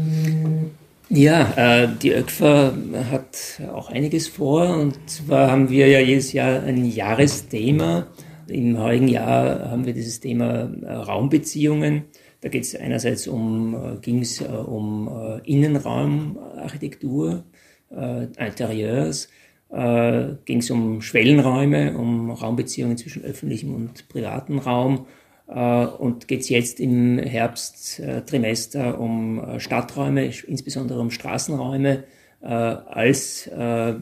Ja, 1.10 1.54
äh, 1.56 1.88
die 2.02 2.12
ÖKFA 2.12 2.74
hat 3.10 3.62
auch 3.74 3.90
einiges 3.90 4.28
vor. 4.28 4.68
Und 4.76 5.10
zwar 5.10 5.50
haben 5.50 5.70
wir 5.70 5.88
ja 5.88 6.00
jedes 6.00 6.34
Jahr 6.34 6.64
ein 6.64 6.84
Jahresthema. 6.84 8.08
Im 8.50 8.78
heurigen 8.78 9.08
Jahr 9.08 9.72
haben 9.72 9.86
wir 9.86 9.94
dieses 9.94 10.20
Thema 10.20 10.70
äh, 10.82 10.92
Raumbeziehungen. 10.92 12.04
Da 12.42 12.50
geht 12.50 12.64
es 12.64 12.76
einerseits 12.76 13.26
um, 13.28 13.74
äh, 13.74 13.98
ging 14.02 14.20
es 14.20 14.42
äh, 14.42 14.46
um 14.48 15.08
äh, 15.08 15.40
Innenraumarchitektur, 15.50 17.46
äh, 17.90 18.26
Interieurs, 18.46 19.30
ging 19.70 20.60
es 20.60 20.72
um 20.72 21.02
Schwellenräume, 21.02 21.98
um 21.98 22.32
Raumbeziehungen 22.32 22.96
zwischen 22.96 23.26
öffentlichem 23.26 23.76
und 23.76 24.08
privatem 24.08 24.60
Raum 24.60 25.08
und 25.48 26.28
geht 26.28 26.42
es 26.42 26.50
jetzt 26.50 26.80
im 26.80 27.20
Herbsttrimester 27.20 29.00
um 29.00 29.40
äh, 29.40 29.60
Stadträume, 29.62 30.26
insbesondere 30.26 31.00
um 31.00 31.10
Straßenräume 31.10 32.04
äh, 32.42 32.48
als 32.48 33.48
äh, 33.48 33.96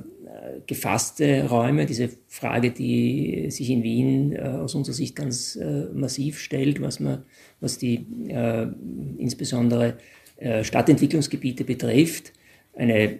gefasste 0.65 1.47
Räume. 1.47 1.86
Diese 1.86 2.10
Frage, 2.27 2.71
die 2.71 3.51
sich 3.51 3.69
in 3.69 3.84
Wien 3.84 4.34
äh, 4.34 4.39
aus 4.39 4.73
unserer 4.73 4.95
Sicht 4.95 5.15
ganz 5.15 5.55
äh, 5.55 5.86
massiv 5.93 6.39
stellt, 6.39 6.81
was, 6.81 6.99
man, 6.99 7.23
was 7.60 7.77
die 7.77 8.08
äh, 8.27 8.67
insbesondere 9.17 9.97
äh, 10.38 10.63
Stadtentwicklungsgebiete 10.63 11.63
betrifft. 11.63 12.34
Eine 12.73 13.19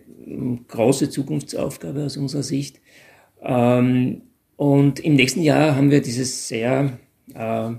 große 0.68 1.12
Zukunftsaufgabe 1.12 2.06
aus 2.06 2.18
unserer 2.18 2.44
Sicht. 2.44 2.82
Ähm, 3.42 4.24
und 4.58 5.00
im 5.00 5.14
nächsten 5.14 5.42
Jahr 5.42 5.76
haben 5.76 5.92
wir 5.92 6.02
dieses 6.02 6.48
sehr 6.48 6.98
äh, 7.34 7.72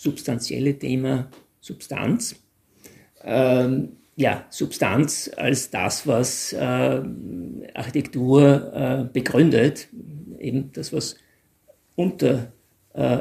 substanzielle 0.00 0.78
Thema 0.78 1.28
Substanz. 1.60 2.36
Ähm, 3.22 3.96
ja, 4.16 4.46
Substanz 4.48 5.30
als 5.36 5.68
das, 5.70 6.06
was 6.06 6.54
äh, 6.54 7.02
Architektur 7.74 8.72
äh, 8.74 9.04
begründet, 9.12 9.88
eben 10.38 10.72
das, 10.72 10.94
was 10.94 11.16
unter 11.96 12.50
äh, 12.94 13.18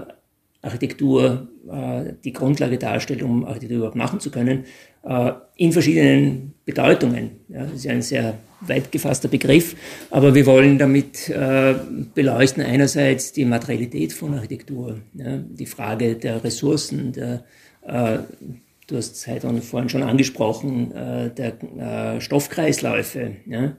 Architektur 0.61 1.49
äh, 1.69 2.13
die 2.23 2.31
Grundlage 2.31 2.77
darstellt, 2.77 3.23
um 3.23 3.43
Architektur 3.45 3.79
überhaupt 3.79 3.97
machen 3.97 4.21
zu 4.21 4.31
können, 4.31 4.63
äh, 5.03 5.33
in 5.57 5.73
verschiedenen 5.73 6.53
Bedeutungen. 6.63 7.41
Ja, 7.49 7.63
das 7.65 7.73
ist 7.73 7.83
ja 7.83 7.91
ein 7.91 8.01
sehr 8.01 8.37
weit 8.61 8.91
gefasster 8.91 9.27
Begriff, 9.27 9.75
aber 10.09 10.35
wir 10.35 10.45
wollen 10.45 10.77
damit 10.77 11.29
äh, 11.29 11.75
beleuchten 12.13 12.63
einerseits 12.63 13.31
die 13.31 13.45
Materialität 13.45 14.13
von 14.13 14.33
Architektur, 14.33 14.99
ja, 15.13 15.37
die 15.37 15.65
Frage 15.65 16.15
der 16.15 16.43
Ressourcen, 16.43 17.13
der 17.13 17.43
du 18.89 18.97
hast 18.97 19.15
es 19.15 19.27
heute 19.27 19.61
vorhin 19.61 19.89
schon 19.89 20.03
angesprochen, 20.03 20.91
äh, 20.91 21.29
der 21.29 22.15
äh, 22.17 22.21
Stoffkreisläufe, 22.21 23.35
äh, 23.49 23.69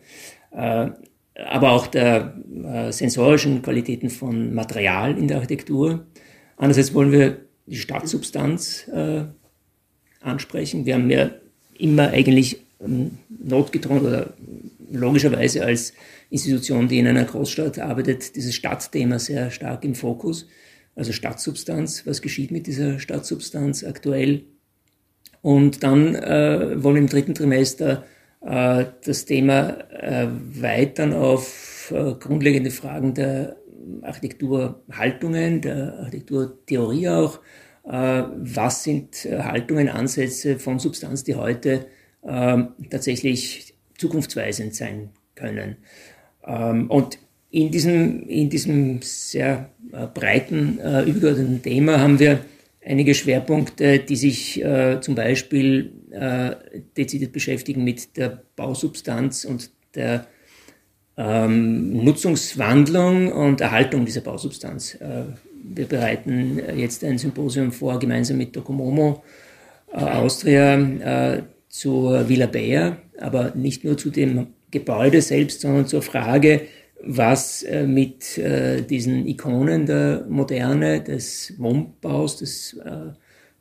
aber 1.35 1.73
auch 1.73 1.87
der 1.87 2.35
äh, 2.65 2.93
sensorischen 2.93 3.63
Qualitäten 3.63 4.11
von 4.11 4.55
Material 4.55 5.17
in 5.17 5.29
der 5.29 5.39
Architektur. 5.39 6.07
Andererseits 6.57 6.95
wollen 6.95 7.13
wir 7.13 7.39
die 7.67 7.77
Stadtsubstanz 7.77 8.89
äh, 8.89 9.25
ansprechen. 10.21 10.87
Wir 10.87 10.95
haben 10.95 11.11
ja 11.11 11.31
immer 11.79 12.11
eigentlich 12.11 12.61
notgedrungen 12.81 14.07
oder 14.07 14.33
logischerweise 14.91 15.65
als 15.65 15.93
Institution, 16.31 16.89
die 16.89 16.99
in 16.99 17.07
einer 17.07 17.25
Großstadt 17.25 17.79
arbeitet, 17.79 18.37
dieses 18.37 18.55
Stadtthema 18.55 19.19
sehr 19.19 19.51
stark 19.51 19.85
im 19.85 19.95
Fokus. 19.95 20.47
Also 20.97 21.13
Stadtsubstanz, 21.13 22.07
was 22.07 22.23
geschieht 22.23 22.51
mit 22.51 22.67
dieser 22.67 22.99
Stadtsubstanz 22.99 23.85
aktuell? 23.85 24.45
Und 25.43 25.83
dann 25.83 26.15
äh, 26.15 26.83
wollen 26.83 26.97
wir 26.97 27.03
im 27.03 27.09
dritten 27.09 27.35
Trimester 27.35 28.05
äh, 28.43 28.87
das 29.05 29.25
Thema 29.25 29.71
äh, 29.91 30.25
erweitern 30.25 31.13
auf 31.13 31.93
äh, 31.95 32.15
grundlegende 32.15 32.71
Fragen 32.71 33.15
der 33.15 33.57
Architekturhaltungen, 34.03 35.61
der 35.63 35.99
Architekturtheorie 36.01 37.09
auch. 37.09 37.41
Äh, 37.85 38.25
was 38.37 38.85
sind 38.85 39.25
äh, 39.25 39.43
Haltungen, 39.43 39.89
Ansätze 39.89 40.59
von 40.59 40.79
Substanz, 40.79 41.25
die 41.25 41.37
heute 41.37 41.87
äh, 42.23 42.59
tatsächlich 42.91 43.75
zukunftsweisend 43.97 44.75
sein 44.75 45.11
können? 45.35 45.77
Ähm, 46.47 46.91
und 46.91 47.19
in 47.51 47.71
diesem, 47.71 48.29
in 48.29 48.49
diesem 48.49 49.03
sehr 49.03 49.71
äh, 49.93 50.07
breiten, 50.07 50.79
äh, 50.79 51.03
übergeordneten 51.03 51.63
Thema 51.63 52.01
haben 52.01 52.19
wir 52.19 52.41
einige 52.85 53.15
Schwerpunkte, 53.15 53.99
die 53.99 54.17
sich 54.17 54.63
äh, 54.65 55.01
zum 55.01 55.15
Beispiel 55.15 55.93
dezidiert 56.97 57.31
beschäftigen 57.31 57.85
mit 57.85 58.17
der 58.17 58.43
Bausubstanz 58.57 59.45
und 59.45 59.71
der 59.95 60.27
ähm, 61.17 62.03
Nutzungswandlung 62.03 63.31
und 63.31 63.61
Erhaltung 63.61 64.07
dieser 64.07 64.23
Bausubstanz. 64.23 64.99
Wir 65.63 65.87
bereiten 65.87 66.61
jetzt 66.77 67.05
ein 67.05 67.17
Symposium 67.17 67.71
vor, 67.71 68.01
gemeinsam 68.01 68.39
mit 68.39 68.57
Docomomo 68.57 69.23
Austria 69.93 71.45
zur 71.71 72.29
Villa 72.29 72.47
Bayer, 72.47 72.99
aber 73.19 73.53
nicht 73.55 73.85
nur 73.85 73.97
zu 73.97 74.11
dem 74.11 74.49
Gebäude 74.71 75.23
selbst, 75.23 75.63
sondern 75.63 75.87
zur 75.87 76.03
Frage, 76.03 76.63
was 77.03 77.63
äh, 77.63 77.87
mit 77.87 78.37
äh, 78.37 78.83
diesen 78.83 79.27
Ikonen 79.27 79.87
der 79.87 80.27
Moderne, 80.29 81.01
des 81.01 81.55
Wohnbaus, 81.57 82.37
des 82.37 82.75
äh, 82.75 83.13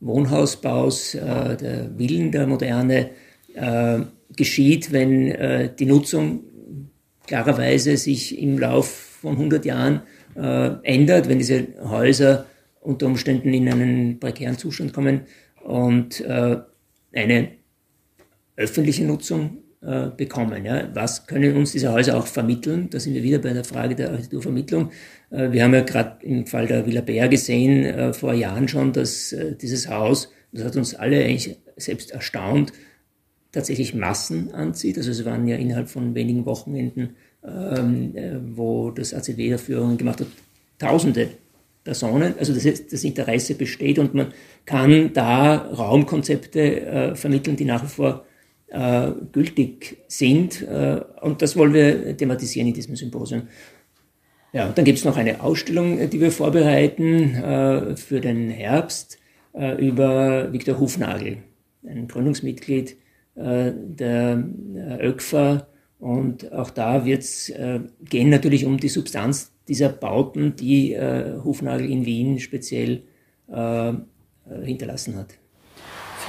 Wohnhausbaus, 0.02 1.16
äh, 1.16 1.56
der 1.56 1.90
Villen 1.98 2.32
der 2.32 2.48
Moderne 2.48 3.12
äh, 3.54 4.00
geschieht, 4.36 4.92
wenn 4.92 5.32
äh, 5.32 5.70
die 5.74 5.86
Nutzung 5.86 6.44
klarerweise 7.28 7.96
sich 7.96 8.40
im 8.42 8.58
Lauf 8.58 8.88
von 9.22 9.34
100 9.34 9.66
Jahren 9.66 10.02
ändert, 10.36 11.28
wenn 11.28 11.40
diese 11.40 11.68
Häuser 11.84 12.46
unter 12.80 13.08
Umständen 13.08 13.54
in 13.54 13.68
einen 13.68 14.20
prekären 14.20 14.58
Zustand 14.58 14.94
kommen 14.94 15.22
und 15.64 16.24
eine 16.26 17.50
öffentliche 18.60 19.06
Nutzung 19.06 19.58
äh, 19.82 20.10
bekommen. 20.16 20.66
Ja. 20.66 20.90
Was 20.94 21.26
können 21.26 21.56
uns 21.56 21.72
diese 21.72 21.92
Häuser 21.92 22.18
auch 22.18 22.28
vermitteln? 22.28 22.90
Da 22.90 23.00
sind 23.00 23.14
wir 23.14 23.24
wieder 23.24 23.40
bei 23.40 23.54
der 23.54 23.64
Frage 23.64 23.96
der 23.96 24.12
Architekturvermittlung. 24.12 24.92
Äh, 25.32 25.52
wir 25.52 25.64
haben 25.64 25.74
ja 25.74 25.82
gerade 25.82 26.24
im 26.26 26.46
Fall 26.46 26.68
der 26.68 26.86
Villa 26.86 27.02
Bär 27.02 27.30
gesehen, 27.30 27.86
äh, 27.86 28.14
vor 28.14 28.34
Jahren 28.34 28.68
schon, 28.68 28.92
dass 28.92 29.32
äh, 29.32 29.56
dieses 29.56 29.90
Haus, 29.90 30.32
das 30.52 30.66
hat 30.66 30.76
uns 30.76 30.96
alle 30.96 31.24
eigentlich 31.24 31.58
selbst 31.78 32.12
erstaunt, 32.12 32.74
tatsächlich 33.54 33.96
Massen 33.96 34.52
anzieht. 34.54 34.98
Also 34.98 35.12
es 35.12 35.24
waren 35.24 35.48
ja 35.48 35.56
innerhalb 35.56 35.90
von 35.90 36.14
wenigen 36.14 36.46
Wochenenden, 36.46 37.16
ähm, 37.44 38.16
äh, 38.16 38.36
wo 38.56 38.92
das 38.92 39.14
ACW 39.14 39.58
Führungen 39.58 39.98
gemacht 39.98 40.20
hat, 40.20 40.28
tausende 40.78 41.30
Personen. 41.86 42.34
Also 42.38 42.54
das, 42.54 42.64
das, 42.88 43.04
Interesse 43.06 43.56
besteht 43.56 43.98
und 43.98 44.14
man 44.14 44.34
kann 44.66 45.14
da 45.14 45.56
Raumkonzepte 45.56 46.82
äh, 46.82 47.16
vermitteln, 47.16 47.56
die 47.56 47.66
nach 47.66 47.84
wie 47.84 47.88
vor 47.88 48.26
äh, 48.72 49.12
gültig 49.32 49.98
sind. 50.08 50.62
Äh, 50.62 51.02
und 51.22 51.42
das 51.42 51.56
wollen 51.56 51.74
wir 51.74 52.16
thematisieren 52.16 52.68
in 52.68 52.74
diesem 52.74 52.96
Symposium. 52.96 53.44
Ja, 54.52 54.68
und 54.68 54.78
dann 54.78 54.86
gibt 54.86 54.98
es 54.98 55.06
noch 55.06 55.18
eine 55.18 55.42
Ausstellung, 55.42 56.00
äh, 56.00 56.08
die 56.08 56.20
wir 56.20 56.32
vorbereiten 56.32 57.36
äh, 57.36 57.96
für 57.96 58.20
den 58.20 58.50
Herbst 58.50 59.20
äh, 59.54 59.76
über 59.86 60.52
Viktor 60.52 60.80
Hufnagel, 60.80 61.38
ein 61.84 62.08
Gründungsmitglied 62.08 62.96
äh, 63.36 63.72
der 63.74 64.44
ÖKFA. 65.02 65.68
Und 66.00 66.52
auch 66.54 66.70
da 66.70 67.06
wird 67.06 67.24
es 67.24 67.52
gehen 68.10 68.30
natürlich 68.30 68.66
um 68.66 68.78
die 68.78 68.88
Substanz 68.88 69.52
dieser 69.68 69.90
Bauten, 69.90 70.56
die 70.56 70.98
Hufnagel 71.44 71.92
in 71.92 72.06
Wien 72.06 72.40
speziell 72.40 73.02
hinterlassen 74.64 75.18
hat. 75.18 75.39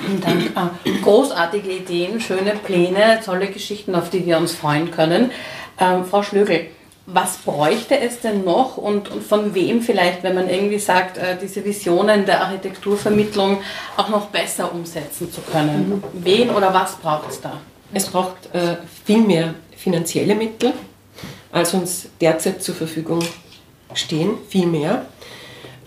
Vielen 0.04 0.20
Dank. 0.20 0.50
Ah, 0.54 0.70
großartige 1.02 1.70
Ideen, 1.70 2.20
schöne 2.20 2.52
Pläne, 2.52 3.20
tolle 3.24 3.48
Geschichten, 3.48 3.94
auf 3.94 4.10
die 4.10 4.26
wir 4.26 4.38
uns 4.38 4.52
freuen 4.52 4.90
können. 4.90 5.30
Ähm, 5.78 6.04
Frau 6.04 6.22
Schlögel, 6.22 6.66
was 7.06 7.38
bräuchte 7.38 7.98
es 7.98 8.20
denn 8.20 8.44
noch 8.44 8.76
und, 8.76 9.10
und, 9.10 9.22
von 9.22 9.54
wem 9.54 9.82
vielleicht, 9.82 10.22
wenn 10.22 10.34
man 10.34 10.48
irgendwie 10.48 10.78
sagt, 10.78 11.18
äh, 11.18 11.36
diese 11.40 11.64
Visionen 11.64 12.24
der 12.24 12.42
Architekturvermittlung 12.42 13.58
auch 13.96 14.08
noch 14.08 14.26
besser 14.26 14.72
umsetzen 14.72 15.32
zu 15.32 15.40
können? 15.40 15.88
Mhm. 15.88 16.02
Wen 16.24 16.50
oder 16.50 16.72
was 16.72 16.96
braucht 16.96 17.30
es 17.30 17.40
da? 17.40 17.54
Es 17.92 18.06
braucht 18.06 18.54
äh, 18.54 18.76
viel 19.04 19.22
mehr 19.22 19.54
finanzielle 19.76 20.34
Mittel, 20.34 20.72
als 21.50 21.74
uns 21.74 22.06
derzeit 22.20 22.62
zur 22.62 22.74
Verfügung 22.74 23.20
stehen, 23.94 24.38
viel 24.48 24.66
mehr. 24.66 25.06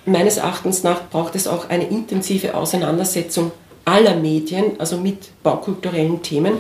Meines 0.06 0.38
Erachtens 0.38 0.84
nach 0.84 1.10
braucht 1.10 1.36
es 1.36 1.48
auch 1.48 1.70
eine 1.70 1.88
intensive 1.88 2.56
Auseinandersetzung 2.56 3.52
aller 3.86 4.16
Medien, 4.16 4.80
also 4.80 4.98
mit 4.98 5.30
baukulturellen 5.44 6.22
Themen, 6.22 6.54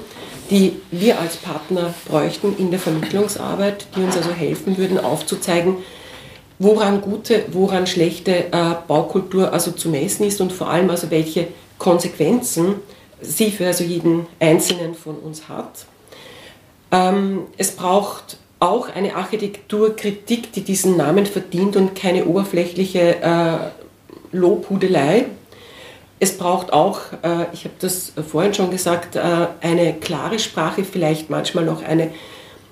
die 0.49 0.73
wir 0.91 1.19
als 1.19 1.37
Partner 1.37 1.93
bräuchten 2.05 2.55
in 2.57 2.69
der 2.69 2.79
Vermittlungsarbeit, 2.79 3.87
die 3.95 4.01
uns 4.01 4.17
also 4.17 4.31
helfen 4.31 4.77
würden, 4.77 4.99
aufzuzeigen, 4.99 5.77
woran 6.59 7.01
gute, 7.01 7.45
woran 7.51 7.87
schlechte 7.87 8.51
äh, 8.51 8.75
Baukultur 8.87 9.53
also 9.53 9.71
zu 9.71 9.89
messen 9.89 10.25
ist 10.25 10.41
und 10.41 10.51
vor 10.51 10.69
allem 10.69 10.89
also 10.89 11.09
welche 11.11 11.47
Konsequenzen 11.77 12.75
sie 13.21 13.51
für 13.51 13.67
also 13.67 13.83
jeden 13.83 14.27
Einzelnen 14.39 14.95
von 14.95 15.15
uns 15.15 15.47
hat. 15.47 15.85
Ähm, 16.91 17.43
es 17.57 17.71
braucht 17.71 18.37
auch 18.59 18.89
eine 18.89 19.15
Architekturkritik, 19.15 20.51
die 20.53 20.61
diesen 20.61 20.95
Namen 20.95 21.25
verdient 21.25 21.75
und 21.75 21.95
keine 21.95 22.25
oberflächliche 22.25 23.21
äh, 23.21 23.57
Lobhudelei, 24.31 25.25
es 26.23 26.37
braucht 26.37 26.71
auch, 26.71 27.01
äh, 27.21 27.47
ich 27.51 27.65
habe 27.65 27.75
das 27.79 28.13
vorhin 28.29 28.53
schon 28.53 28.71
gesagt, 28.71 29.17
äh, 29.17 29.47
eine 29.59 29.93
klare 29.93 30.39
Sprache, 30.39 30.85
vielleicht 30.85 31.29
manchmal 31.29 31.65
noch 31.65 31.83
eine 31.83 32.11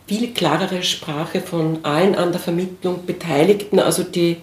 viel 0.07 0.33
klarere 0.33 0.83
Sprache 0.83 1.41
von 1.41 1.79
allen 1.83 2.15
an 2.15 2.31
der 2.31 2.39
Vermittlung 2.39 3.05
Beteiligten, 3.05 3.79
also 3.79 4.03
die 4.03 4.37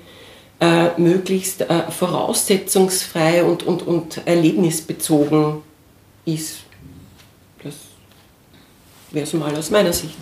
äh, 0.60 0.88
möglichst 0.98 1.62
äh, 1.62 1.90
voraussetzungsfrei 1.90 3.44
und, 3.44 3.62
und, 3.62 3.86
und 3.86 4.26
erlebnisbezogen 4.26 5.62
ist. 6.26 6.58
Das 7.64 7.74
wäre 9.10 9.24
es 9.24 9.32
mal 9.32 9.56
aus 9.56 9.70
meiner 9.70 9.92
Sicht. 9.92 10.16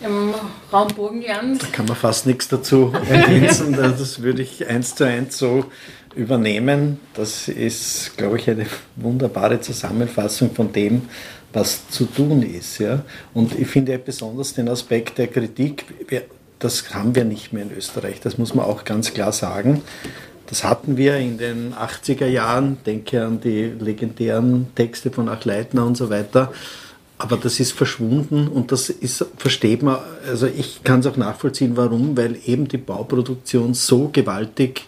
Im 0.00 0.34
Raum 0.72 0.88
Burgenland. 0.88 1.62
Da 1.62 1.66
kann 1.68 1.86
man 1.86 1.96
fast 1.96 2.26
nichts 2.26 2.48
dazu 2.48 2.92
ergänzen. 3.08 3.72
das 3.76 4.22
würde 4.22 4.42
ich 4.42 4.66
eins 4.66 4.94
zu 4.94 5.04
eins 5.04 5.36
so 5.38 5.64
übernehmen. 6.16 6.98
Das 7.14 7.48
ist, 7.48 8.16
glaube 8.16 8.38
ich, 8.38 8.48
eine 8.48 8.66
wunderbare 8.96 9.60
Zusammenfassung 9.60 10.54
von 10.54 10.72
dem, 10.72 11.02
was 11.52 11.88
zu 11.88 12.06
tun 12.06 12.42
ist. 12.42 12.78
Ja? 12.78 13.04
Und 13.32 13.58
ich 13.58 13.68
finde 13.68 13.96
besonders 13.98 14.54
den 14.54 14.68
Aspekt 14.68 15.18
der 15.18 15.28
Kritik, 15.28 15.84
das 16.58 16.94
haben 16.94 17.14
wir 17.14 17.24
nicht 17.24 17.52
mehr 17.52 17.64
in 17.64 17.72
Österreich, 17.76 18.20
das 18.20 18.38
muss 18.38 18.54
man 18.54 18.64
auch 18.64 18.84
ganz 18.84 19.14
klar 19.14 19.32
sagen. 19.32 19.82
Das 20.46 20.62
hatten 20.62 20.96
wir 20.96 21.16
in 21.16 21.38
den 21.38 21.72
80er 21.74 22.26
Jahren, 22.26 22.78
denke 22.84 23.24
an 23.24 23.40
die 23.40 23.64
legendären 23.64 24.66
Texte 24.74 25.10
von 25.10 25.28
Achleitner 25.28 25.86
und 25.86 25.96
so 25.96 26.10
weiter. 26.10 26.52
Aber 27.16 27.36
das 27.36 27.60
ist 27.60 27.72
verschwunden 27.72 28.48
und 28.48 28.72
das 28.72 28.90
ist, 28.90 29.24
versteht 29.38 29.82
man, 29.82 29.98
also 30.28 30.46
ich 30.46 30.82
kann 30.82 31.00
es 31.00 31.06
auch 31.06 31.16
nachvollziehen, 31.16 31.76
warum, 31.76 32.16
weil 32.16 32.36
eben 32.44 32.68
die 32.68 32.76
Bauproduktion 32.76 33.72
so 33.72 34.10
gewaltig 34.12 34.84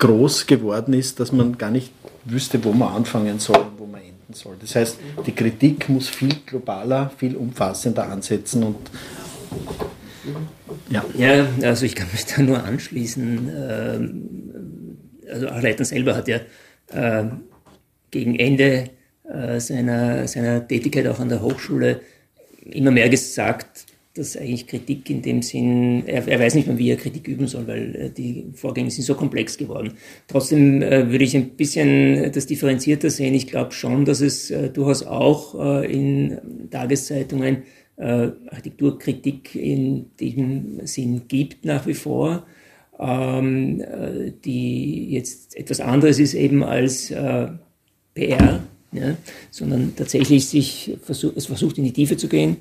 groß 0.00 0.46
geworden 0.46 0.94
ist, 0.94 1.20
dass 1.20 1.30
man 1.30 1.56
gar 1.56 1.70
nicht 1.70 1.92
wüsste, 2.24 2.62
wo 2.64 2.72
man 2.72 2.92
anfangen 2.92 3.38
soll 3.38 3.58
und 3.58 3.78
wo 3.78 3.86
man 3.86 4.00
enden 4.00 4.34
soll. 4.34 4.56
Das 4.60 4.74
heißt, 4.74 4.98
die 5.26 5.32
Kritik 5.32 5.88
muss 5.88 6.08
viel 6.08 6.34
globaler, 6.44 7.10
viel 7.16 7.36
umfassender 7.36 8.08
ansetzen 8.08 8.64
und 8.64 8.90
ja. 10.90 11.04
ja, 11.16 11.46
also 11.62 11.86
ich 11.86 11.94
kann 11.94 12.08
mich 12.12 12.26
da 12.26 12.42
nur 12.42 12.62
anschließen. 12.62 13.50
Ähm, 13.54 14.98
also 15.30 15.46
Leitner 15.46 15.84
selber 15.84 16.16
hat 16.16 16.28
ja 16.28 16.40
ähm, 16.92 17.42
gegen 18.10 18.34
Ende 18.36 18.90
äh, 19.24 19.60
seiner, 19.60 20.26
seiner 20.26 20.66
Tätigkeit 20.66 21.06
auch 21.06 21.20
an 21.20 21.28
der 21.28 21.42
Hochschule 21.42 22.00
immer 22.62 22.90
mehr 22.90 23.08
gesagt, 23.08 23.86
dass 24.20 24.36
eigentlich 24.36 24.66
Kritik 24.66 25.08
in 25.08 25.22
dem 25.22 25.40
Sinn, 25.40 26.02
er, 26.06 26.28
er, 26.28 26.38
weiß 26.38 26.54
nicht 26.54 26.68
mehr, 26.68 26.76
wie 26.76 26.90
er 26.90 26.96
Kritik 26.96 27.26
üben 27.26 27.46
soll, 27.46 27.66
weil 27.66 27.96
äh, 27.96 28.10
die 28.10 28.44
Vorgänge 28.52 28.90
sind 28.90 29.04
so 29.04 29.14
komplex 29.14 29.56
geworden. 29.56 29.94
Trotzdem 30.28 30.82
äh, 30.82 31.10
würde 31.10 31.24
ich 31.24 31.34
ein 31.34 31.50
bisschen 31.56 32.30
das 32.30 32.44
differenzierter 32.46 33.08
sehen. 33.08 33.32
Ich 33.32 33.46
glaube 33.46 33.72
schon, 33.72 34.04
dass 34.04 34.20
es 34.20 34.50
äh, 34.50 34.68
durchaus 34.68 35.02
auch 35.04 35.80
in 35.82 36.38
Tageszeitungen 36.70 37.62
Architekturkritik 37.96 39.54
in 39.54 40.06
diesem 40.18 40.86
Sinn 40.86 41.28
gibt 41.28 41.66
nach 41.66 41.86
wie 41.86 41.92
vor, 41.92 42.46
ähm, 42.98 43.82
äh, 43.82 44.32
die 44.42 45.10
jetzt 45.10 45.54
etwas 45.54 45.80
anderes 45.80 46.18
ist 46.18 46.32
eben 46.32 46.64
als 46.64 47.08
PR, 47.08 48.60
ja, 48.92 49.16
sondern 49.50 49.94
tatsächlich 49.96 50.46
sich 50.46 50.96
versuch, 51.02 51.32
es 51.36 51.44
versucht 51.46 51.76
in 51.76 51.84
die 51.84 51.92
Tiefe 51.92 52.16
zu 52.16 52.28
gehen. 52.28 52.56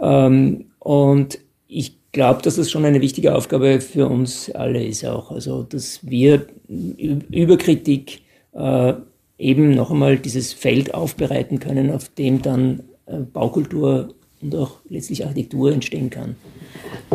Ähm, 0.00 0.66
und 0.78 1.38
ich 1.68 1.98
glaube, 2.12 2.42
dass 2.42 2.56
das 2.56 2.70
schon 2.70 2.84
eine 2.84 3.00
wichtige 3.00 3.34
Aufgabe 3.34 3.80
für 3.80 4.08
uns 4.08 4.50
alle 4.50 4.84
ist 4.84 5.04
auch. 5.04 5.30
Also, 5.30 5.62
dass 5.62 6.00
wir 6.02 6.46
über 6.68 7.56
Kritik 7.56 8.22
äh, 8.52 8.94
eben 9.38 9.74
noch 9.74 9.90
einmal 9.90 10.16
dieses 10.16 10.52
Feld 10.52 10.94
aufbereiten 10.94 11.60
können, 11.60 11.90
auf 11.90 12.08
dem 12.08 12.42
dann 12.42 12.80
äh, 13.06 13.18
Baukultur 13.18 14.14
und 14.40 14.54
auch 14.54 14.78
letztlich 14.88 15.24
Architektur 15.24 15.72
entstehen 15.72 16.10
kann. 16.10 16.36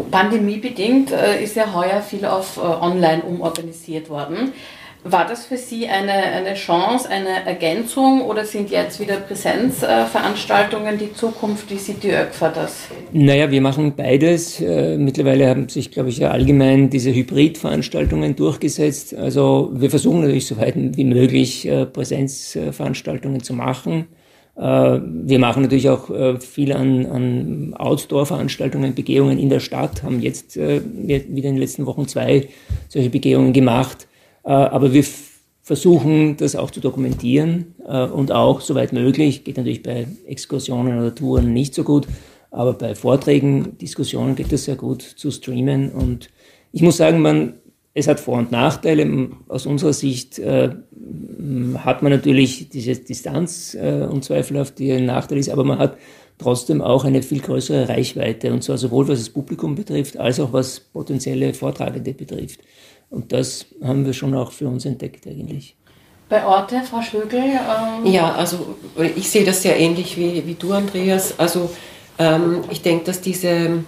Pandemiebedingt 0.09 1.11
äh, 1.11 1.43
ist 1.43 1.55
ja 1.55 1.73
heuer 1.73 2.01
viel 2.01 2.25
auf 2.25 2.57
äh, 2.57 2.61
Online 2.61 3.23
umorganisiert 3.23 4.09
worden. 4.09 4.53
War 5.03 5.25
das 5.25 5.47
für 5.47 5.57
Sie 5.57 5.87
eine, 5.87 6.11
eine 6.11 6.53
Chance, 6.53 7.09
eine 7.09 7.43
Ergänzung 7.47 8.21
oder 8.21 8.45
sind 8.45 8.69
jetzt 8.69 8.99
wieder 8.99 9.15
Präsenzveranstaltungen 9.15 10.99
die 10.99 11.11
Zukunft? 11.11 11.71
Wie 11.71 11.77
sieht 11.77 12.03
die 12.03 12.11
ÖKFA 12.11 12.49
das? 12.49 12.87
Naja, 13.11 13.49
wir 13.49 13.61
machen 13.61 13.95
beides. 13.95 14.61
Äh, 14.61 14.97
mittlerweile 14.97 15.49
haben 15.49 15.69
sich, 15.69 15.89
glaube 15.89 16.09
ich, 16.09 16.23
allgemein 16.23 16.91
diese 16.91 17.11
Hybridveranstaltungen 17.15 18.35
durchgesetzt. 18.35 19.15
Also 19.15 19.71
wir 19.73 19.89
versuchen 19.89 20.21
natürlich 20.21 20.45
so 20.45 20.57
weit 20.57 20.75
wie 20.77 21.03
möglich 21.03 21.67
äh, 21.67 21.87
Präsenzveranstaltungen 21.87 23.41
zu 23.41 23.55
machen. 23.55 24.05
Äh, 24.55 24.61
wir 24.61 25.39
machen 25.39 25.63
natürlich 25.63 25.89
auch 25.89 26.11
viel 26.39 26.73
an, 26.73 27.07
an 27.07 27.73
Outdoor-Veranstaltungen, 27.73 28.93
Begehungen 28.93 29.39
in 29.39 29.49
der 29.49 29.61
Stadt, 29.61 30.03
haben 30.03 30.21
jetzt 30.21 30.57
wieder 30.57 31.25
in 31.25 31.35
den 31.41 31.57
letzten 31.57 31.87
Wochen 31.87 32.07
zwei 32.07 32.49
solche 32.87 33.09
Begehungen 33.09 33.51
gemacht. 33.51 34.07
Äh, 34.43 34.51
aber 34.51 34.93
wir 34.93 35.03
versuchen 35.61 36.37
das 36.37 36.55
auch 36.55 36.71
zu 36.71 36.79
dokumentieren 36.79 37.75
äh, 37.87 38.05
und 38.05 38.31
auch, 38.31 38.61
soweit 38.61 38.93
möglich, 38.93 39.43
geht 39.43 39.57
natürlich 39.57 39.83
bei 39.83 40.07
Exkursionen 40.25 40.99
oder 40.99 41.13
Touren 41.13 41.53
nicht 41.53 41.73
so 41.73 41.83
gut, 41.83 42.07
aber 42.49 42.73
bei 42.73 42.95
Vorträgen, 42.95 43.77
Diskussionen 43.77 44.35
geht 44.35 44.51
das 44.51 44.65
sehr 44.65 44.75
gut 44.75 45.01
zu 45.01 45.31
streamen. 45.31 45.91
Und 45.91 46.29
ich 46.73 46.81
muss 46.81 46.97
sagen, 46.97 47.21
man, 47.21 47.53
es 47.93 48.07
hat 48.07 48.19
Vor- 48.19 48.37
und 48.39 48.51
Nachteile. 48.51 49.29
Aus 49.47 49.65
unserer 49.65 49.93
Sicht 49.93 50.39
äh, 50.39 50.69
hat 51.77 52.03
man 52.03 52.11
natürlich 52.11 52.69
diese 52.69 52.95
Distanz 52.95 53.73
äh, 53.75 54.07
unzweifelhaft, 54.09 54.79
die 54.79 54.91
ein 54.91 55.05
Nachteil 55.05 55.37
ist, 55.37 55.49
aber 55.49 55.63
man 55.63 55.79
hat 55.79 55.97
trotzdem 56.37 56.81
auch 56.81 57.05
eine 57.05 57.21
viel 57.21 57.39
größere 57.39 57.87
Reichweite, 57.87 58.51
und 58.51 58.63
zwar 58.63 58.77
sowohl 58.77 59.07
was 59.07 59.19
das 59.19 59.29
Publikum 59.29 59.75
betrifft, 59.75 60.17
als 60.17 60.39
auch 60.39 60.51
was 60.51 60.79
potenzielle 60.79 61.53
Vortragende 61.53 62.13
betrifft. 62.13 62.59
Und 63.11 63.31
das 63.33 63.65
haben 63.83 64.05
wir 64.05 64.13
schon 64.13 64.33
auch 64.33 64.51
für 64.51 64.67
uns 64.67 64.85
entdeckt 64.85 65.27
eigentlich. 65.27 65.75
Bei 66.29 66.43
Orte, 66.45 66.81
Frau 66.89 67.01
Schlögel? 67.01 67.41
Ähm 67.41 68.05
ja, 68.05 68.33
also 68.33 68.77
ich 69.15 69.29
sehe 69.29 69.43
das 69.43 69.61
sehr 69.61 69.77
ähnlich 69.77 70.17
wie, 70.17 70.47
wie 70.47 70.55
du, 70.55 70.71
Andreas. 70.71 71.37
Also 71.37 71.69
ähm, 72.17 72.63
ich 72.71 72.81
denke, 72.81 73.03
dass 73.05 73.19
diese 73.19 73.83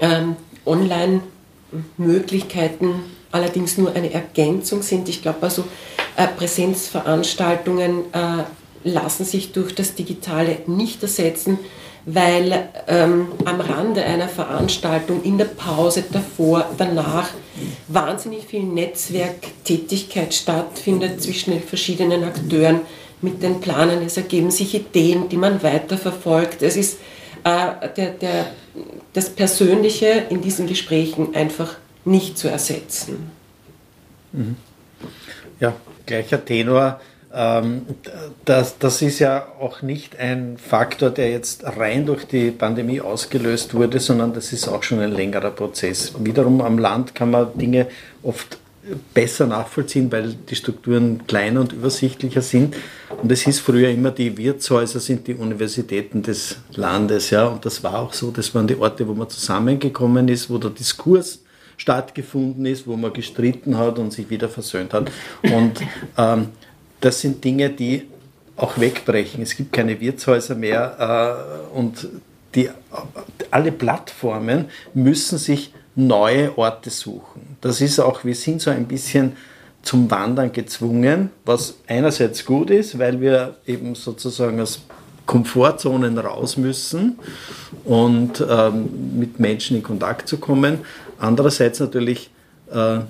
ähm, 0.00 0.34
Online-Möglichkeiten 0.66 2.96
allerdings 3.30 3.78
nur 3.78 3.94
eine 3.94 4.12
Ergänzung 4.12 4.82
sind. 4.82 5.08
Ich 5.08 5.22
glaube, 5.22 5.38
also 5.42 5.62
äh, 6.16 6.26
Präsenzveranstaltungen 6.26 8.12
äh, 8.12 8.42
lassen 8.82 9.24
sich 9.24 9.52
durch 9.52 9.72
das 9.72 9.94
Digitale 9.94 10.62
nicht 10.66 11.00
ersetzen 11.02 11.60
weil 12.10 12.70
ähm, 12.86 13.28
am 13.44 13.60
Rande 13.60 14.02
einer 14.02 14.28
Veranstaltung, 14.28 15.22
in 15.24 15.36
der 15.36 15.44
Pause, 15.44 16.04
davor, 16.10 16.70
danach 16.78 17.28
wahnsinnig 17.88 18.46
viel 18.46 18.62
Netzwerktätigkeit 18.62 20.32
stattfindet 20.32 21.22
zwischen 21.22 21.50
den 21.50 21.62
verschiedenen 21.62 22.24
Akteuren 22.24 22.80
mit 23.20 23.42
den 23.42 23.60
Planern. 23.60 24.02
Es 24.02 24.16
ergeben 24.16 24.50
sich 24.50 24.74
Ideen, 24.74 25.28
die 25.28 25.36
man 25.36 25.62
weiterverfolgt. 25.62 26.62
Es 26.62 26.76
ist 26.76 26.98
äh, 27.44 27.88
der, 27.96 28.10
der, 28.12 28.46
das 29.12 29.28
Persönliche 29.28 30.24
in 30.30 30.40
diesen 30.40 30.66
Gesprächen 30.66 31.34
einfach 31.34 31.76
nicht 32.06 32.38
zu 32.38 32.48
ersetzen. 32.48 33.30
Mhm. 34.32 34.56
Ja, 35.60 35.74
gleicher 36.06 36.42
Tenor 36.42 37.00
das, 37.30 38.78
das 38.78 39.02
ist 39.02 39.18
ja 39.18 39.48
auch 39.60 39.82
nicht 39.82 40.18
ein 40.18 40.56
Faktor, 40.56 41.10
der 41.10 41.30
jetzt 41.30 41.62
rein 41.64 42.06
durch 42.06 42.24
die 42.24 42.50
Pandemie 42.50 43.00
ausgelöst 43.00 43.74
wurde, 43.74 44.00
sondern 44.00 44.32
das 44.32 44.52
ist 44.52 44.66
auch 44.66 44.82
schon 44.82 45.00
ein 45.00 45.12
längerer 45.12 45.50
Prozess. 45.50 46.14
Wiederum 46.18 46.62
am 46.62 46.78
Land 46.78 47.14
kann 47.14 47.30
man 47.30 47.56
Dinge 47.58 47.88
oft 48.22 48.58
besser 49.12 49.46
nachvollziehen, 49.46 50.10
weil 50.10 50.34
die 50.48 50.56
Strukturen 50.56 51.26
kleiner 51.26 51.60
und 51.60 51.72
übersichtlicher 51.72 52.42
sind. 52.42 52.74
Und 53.22 53.30
es 53.30 53.42
hieß 53.42 53.60
früher 53.60 53.90
immer, 53.90 54.10
die 54.10 54.36
Wirtshäuser 54.36 55.00
sind 55.00 55.26
die 55.26 55.34
Universitäten 55.34 56.22
des 56.22 56.56
Landes. 56.72 57.30
Ja? 57.30 57.46
Und 57.46 57.66
das 57.66 57.82
war 57.82 57.98
auch 57.98 58.12
so, 58.12 58.30
das 58.30 58.54
waren 58.54 58.66
die 58.66 58.76
Orte, 58.76 59.06
wo 59.06 59.14
man 59.14 59.28
zusammengekommen 59.28 60.28
ist, 60.28 60.48
wo 60.48 60.58
der 60.58 60.70
Diskurs 60.70 61.40
stattgefunden 61.76 62.66
ist, 62.66 62.86
wo 62.86 62.96
man 62.96 63.12
gestritten 63.12 63.78
hat 63.78 63.98
und 63.98 64.12
sich 64.12 64.30
wieder 64.30 64.48
versöhnt 64.48 64.92
hat. 64.92 65.10
Und 65.42 65.80
ähm, 66.16 66.48
das 67.00 67.20
sind 67.20 67.44
Dinge, 67.44 67.70
die 67.70 68.08
auch 68.56 68.78
wegbrechen. 68.78 69.42
Es 69.42 69.56
gibt 69.56 69.72
keine 69.72 70.00
Wirtshäuser 70.00 70.54
mehr 70.54 71.66
äh, 71.74 71.76
und 71.76 72.08
die, 72.54 72.70
alle 73.50 73.72
Plattformen 73.72 74.66
müssen 74.94 75.38
sich 75.38 75.72
neue 75.94 76.56
Orte 76.56 76.90
suchen. 76.90 77.56
Das 77.60 77.80
ist 77.80 77.98
auch, 77.98 78.24
wir 78.24 78.34
sind 78.34 78.60
so 78.60 78.70
ein 78.70 78.86
bisschen 78.86 79.36
zum 79.82 80.10
Wandern 80.10 80.52
gezwungen, 80.52 81.30
was 81.44 81.76
einerseits 81.86 82.44
gut 82.44 82.70
ist, 82.70 82.98
weil 82.98 83.20
wir 83.20 83.56
eben 83.66 83.94
sozusagen 83.94 84.60
aus 84.60 84.80
Komfortzonen 85.26 86.18
raus 86.18 86.56
müssen 86.56 87.18
und 87.84 88.44
ähm, 88.48 89.18
mit 89.18 89.38
Menschen 89.38 89.76
in 89.76 89.82
Kontakt 89.82 90.28
zu 90.28 90.38
kommen. 90.38 90.78
Andererseits 91.18 91.80
natürlich 91.80 92.30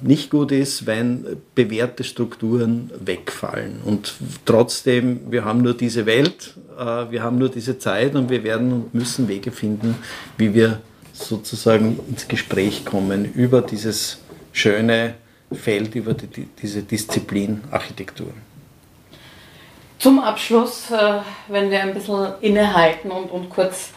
nicht 0.03 0.31
gut 0.31 0.53
ist, 0.53 0.87
wenn 0.87 1.25
bewährte 1.55 2.05
Strukturen 2.05 2.91
wegfallen. 3.05 3.81
Und 3.85 4.15
trotzdem, 4.45 5.21
wir 5.31 5.45
haben 5.45 5.63
nur 5.63 5.75
diese 5.75 6.07
Welt, 6.07 6.55
äh, 6.79 7.11
wir 7.11 7.23
haben 7.23 7.39
nur 7.39 7.49
diese 7.49 7.79
Zeit 7.79 8.15
und 8.15 8.31
wir 8.31 8.45
werden 8.45 8.73
und 8.73 8.95
müssen 8.95 9.27
Wege 9.27 9.51
finden, 9.51 9.97
wie 10.37 10.55
wir 10.55 10.81
sozusagen 11.13 11.99
ins 12.09 12.29
Gespräch 12.29 12.85
kommen 12.85 13.33
über 13.35 13.61
dieses 13.61 14.19
schöne 14.53 15.15
Feld, 15.53 15.95
über 15.95 16.15
die, 16.15 16.49
diese 16.63 16.83
Disziplin 16.83 17.63
Architektur. 17.71 18.29
Zum 19.99 20.21
Abschluss, 20.21 20.91
äh, 20.93 21.19
wenn 21.49 21.71
wir 21.71 21.83
ein 21.83 21.95
bisschen 21.95 22.35
innehalten 22.41 23.11
und, 23.11 23.31
und 23.33 23.51
kurz 23.51 23.91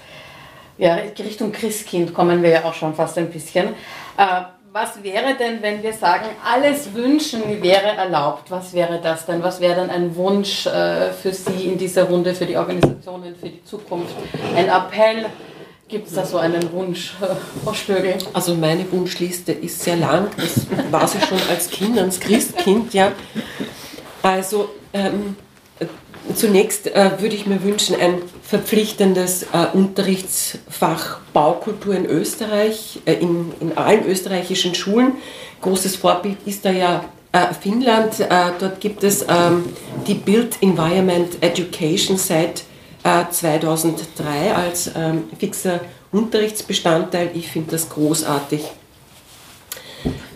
ja, 0.77 0.95
Richtung 1.19 1.51
Christkind 1.51 2.11
kommen 2.11 2.41
wir 2.41 2.49
ja 2.49 2.63
auch 2.63 2.73
schon 2.73 2.95
fast 2.95 3.15
ein 3.19 3.29
bisschen. 3.29 3.75
Was 4.73 5.03
wäre 5.03 5.35
denn, 5.35 5.61
wenn 5.61 5.83
wir 5.83 5.91
sagen, 5.91 6.27
alles 6.49 6.93
Wünschen 6.93 7.61
wäre 7.61 7.89
erlaubt? 7.97 8.49
Was 8.49 8.71
wäre 8.71 9.01
das 9.03 9.25
denn? 9.25 9.43
Was 9.43 9.59
wäre 9.59 9.75
denn 9.75 9.89
ein 9.89 10.15
Wunsch 10.15 10.65
äh, 10.65 11.11
für 11.11 11.33
Sie 11.33 11.65
in 11.65 11.77
dieser 11.77 12.05
Runde, 12.05 12.33
für 12.33 12.45
die 12.45 12.55
Organisationen, 12.55 13.35
für 13.35 13.49
die 13.49 13.61
Zukunft? 13.65 14.15
Ein 14.55 14.69
Appell? 14.69 15.25
Gibt 15.89 16.07
es 16.07 16.13
da 16.13 16.25
so 16.25 16.37
einen 16.37 16.71
Wunsch, 16.71 17.15
äh, 17.21 17.25
Frau 17.65 17.73
Stögel? 17.73 18.15
Also 18.31 18.55
meine 18.55 18.89
Wunschliste 18.89 19.51
ist 19.51 19.81
sehr 19.81 19.97
lang. 19.97 20.29
Das 20.37 20.65
war 20.89 21.05
sie 21.05 21.19
schon 21.19 21.39
als 21.49 21.69
Kind, 21.69 21.99
als 21.99 22.17
Christkind, 22.17 22.93
ja. 22.93 23.11
Also 24.23 24.69
ähm, 24.93 25.35
Zunächst 26.35 26.87
äh, 26.87 27.11
würde 27.19 27.35
ich 27.35 27.45
mir 27.47 27.63
wünschen, 27.63 27.95
ein 27.99 28.21
verpflichtendes 28.43 29.43
äh, 29.43 29.65
Unterrichtsfach 29.73 31.19
Baukultur 31.33 31.95
in 31.95 32.05
Österreich, 32.05 32.99
äh, 33.05 33.13
in, 33.13 33.51
in 33.59 33.77
allen 33.77 34.05
österreichischen 34.05 34.75
Schulen. 34.75 35.13
Großes 35.61 35.95
Vorbild 35.95 36.37
ist 36.45 36.63
da 36.63 36.71
ja 36.71 37.05
äh, 37.31 37.53
Finnland. 37.53 38.19
Äh, 38.19 38.27
dort 38.59 38.79
gibt 38.79 39.03
es 39.03 39.23
ähm, 39.27 39.65
die 40.07 40.13
Built 40.13 40.61
Environment 40.61 41.37
Education 41.41 42.17
seit 42.17 42.63
2003 43.03 44.23
äh, 44.23 44.51
als 44.51 44.91
ähm, 44.95 45.23
fixer 45.39 45.79
Unterrichtsbestandteil. 46.11 47.31
Ich 47.33 47.47
finde 47.47 47.71
das 47.71 47.89
großartig. 47.89 48.61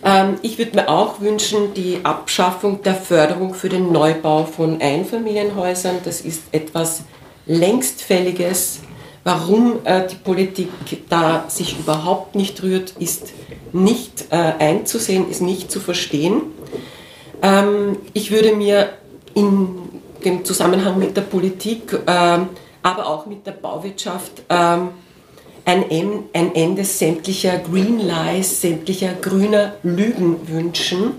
Ähm, 0.06 0.36
ich 0.44 0.58
würde 0.60 0.76
mir 0.76 0.88
auch 0.88 1.20
wünschen, 1.20 1.74
die 1.74 2.00
Abschaffung 2.04 2.84
der 2.84 2.94
Förderung 2.94 3.56
für 3.56 3.70
den 3.70 3.92
Neubau 3.92 4.46
von 4.46 4.80
Einfamilienhäusern. 4.80 5.98
Das 6.06 6.22
ist 6.22 6.44
etwas 6.52 7.04
längstfälliges. 7.48 8.82
Warum 9.24 9.80
äh, 9.86 10.08
die 10.08 10.16
Politik 10.16 10.70
da 11.10 11.46
sich 11.48 11.80
überhaupt 11.80 12.36
nicht 12.36 12.62
rührt, 12.62 12.94
ist 13.00 13.34
nicht 13.74 14.28
äh, 14.30 14.36
einzusehen, 14.36 15.30
ist 15.30 15.42
nicht 15.42 15.72
zu 15.72 15.80
verstehen. 15.80 16.44
Ähm, 17.42 17.98
ich 18.14 18.30
würde 18.30 18.56
mir 18.56 18.90
in 19.34 19.80
dem 20.24 20.46
Zusammenhang 20.46 21.00
mit 21.00 21.18
der 21.18 21.24
Politik, 21.24 21.98
ähm, 22.06 22.50
aber 22.84 23.08
auch 23.08 23.26
mit 23.26 23.48
der 23.48 23.54
Bauwirtschaft 23.54 24.44
ein, 25.66 25.84
ein 26.34 26.56
Ende 26.56 26.86
sämtlicher 26.86 27.58
Green 27.58 28.00
Lies, 28.00 28.62
sämtlicher 28.62 29.14
grüner 29.14 29.74
Lügen 29.84 30.48
wünschen 30.48 31.14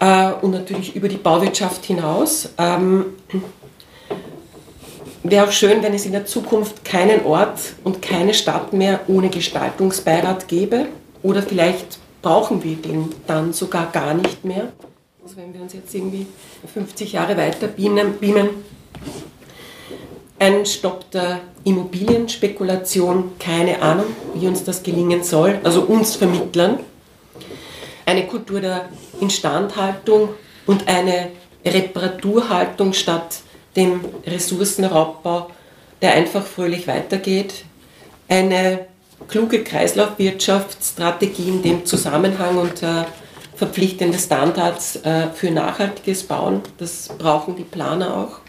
äh, 0.00 0.32
und 0.40 0.52
natürlich 0.52 0.94
über 0.94 1.08
die 1.08 1.16
Bauwirtschaft 1.16 1.84
hinaus. 1.84 2.50
Ähm, 2.58 3.06
Wäre 5.22 5.48
auch 5.48 5.52
schön, 5.52 5.82
wenn 5.82 5.92
es 5.92 6.06
in 6.06 6.12
der 6.12 6.24
Zukunft 6.24 6.84
keinen 6.84 7.24
Ort 7.24 7.58
und 7.82 8.00
keine 8.00 8.32
Stadt 8.32 8.72
mehr 8.72 9.00
ohne 9.08 9.28
Gestaltungsbeirat 9.28 10.46
gäbe. 10.46 10.86
Oder 11.24 11.42
vielleicht 11.42 11.98
brauchen 12.22 12.62
wir 12.62 12.76
den 12.76 13.12
dann 13.26 13.52
sogar 13.52 13.90
gar 13.90 14.14
nicht 14.14 14.44
mehr. 14.44 14.72
Also 15.24 15.36
wenn 15.38 15.52
wir 15.52 15.62
uns 15.62 15.72
jetzt 15.72 15.92
irgendwie 15.92 16.28
50 16.72 17.12
Jahre 17.12 17.36
weiter 17.36 17.66
beamen, 17.66 18.50
ein 20.38 20.64
Stopp 20.64 21.10
der 21.10 21.40
Immobilienspekulation, 21.66 23.32
keine 23.38 23.82
Ahnung, 23.82 24.06
wie 24.34 24.46
uns 24.46 24.62
das 24.62 24.82
gelingen 24.84 25.24
soll, 25.24 25.58
also 25.64 25.82
uns 25.82 26.14
Vermittlern. 26.14 26.78
Eine 28.06 28.26
Kultur 28.26 28.60
der 28.60 28.88
Instandhaltung 29.20 30.28
und 30.66 30.86
eine 30.86 31.30
Reparaturhaltung 31.64 32.92
statt 32.92 33.40
dem 33.74 34.00
Ressourcenraubbau, 34.24 35.50
der 36.00 36.14
einfach 36.14 36.46
fröhlich 36.46 36.86
weitergeht. 36.86 37.64
Eine 38.28 38.86
kluge 39.26 39.64
Kreislaufwirtschaftsstrategie 39.64 41.48
in 41.48 41.62
dem 41.62 41.84
Zusammenhang 41.84 42.58
und 42.58 42.82
äh, 42.84 43.04
verpflichtende 43.56 44.18
Standards 44.18 44.96
äh, 44.96 45.28
für 45.34 45.50
nachhaltiges 45.50 46.22
Bauen, 46.22 46.62
das 46.78 47.08
brauchen 47.18 47.56
die 47.56 47.64
Planer 47.64 48.16
auch 48.16 48.46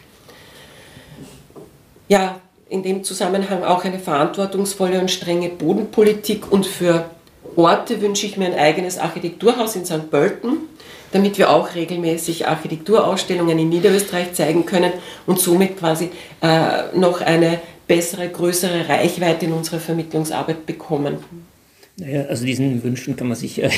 ja, 2.08 2.40
in 2.70 2.84
dem 2.84 3.04
Zusammenhang 3.04 3.64
auch 3.64 3.86
eine 3.86 4.00
verantwortungsvolle 4.00 5.00
und 5.00 5.10
strenge 5.10 5.50
Bodenpolitik 5.50 6.52
und 6.52 6.66
für 6.66 7.06
Orte 7.56 8.02
wünsche 8.02 8.26
ich 8.26 8.38
mir 8.38 8.48
ein 8.48 8.60
eigenes 8.60 8.98
Architekturhaus 8.98 9.76
in 9.76 9.86
St. 9.86 10.12
Pölten, 10.12 10.58
damit 11.12 11.38
wir 11.38 11.50
auch 11.50 11.74
regelmäßig 11.76 12.48
Architekturausstellungen 12.48 13.58
in 13.58 13.70
Niederösterreich 13.70 14.34
zeigen 14.34 14.66
können 14.66 14.92
und 15.26 15.40
somit 15.40 15.80
quasi 15.80 16.12
äh, 16.42 16.96
noch 16.96 17.22
eine 17.22 17.60
bessere, 17.88 18.28
größere 18.28 18.90
Reichweite 18.90 19.46
in 19.46 19.54
unserer 19.54 19.80
Vermittlungsarbeit 19.80 20.66
bekommen. 20.66 21.18
Naja, 22.00 22.26
also 22.26 22.46
diesen 22.46 22.84
Wünschen 22.84 23.16
kann 23.16 23.28
man 23.28 23.36
sich 23.36 23.64
äh, 23.64 23.72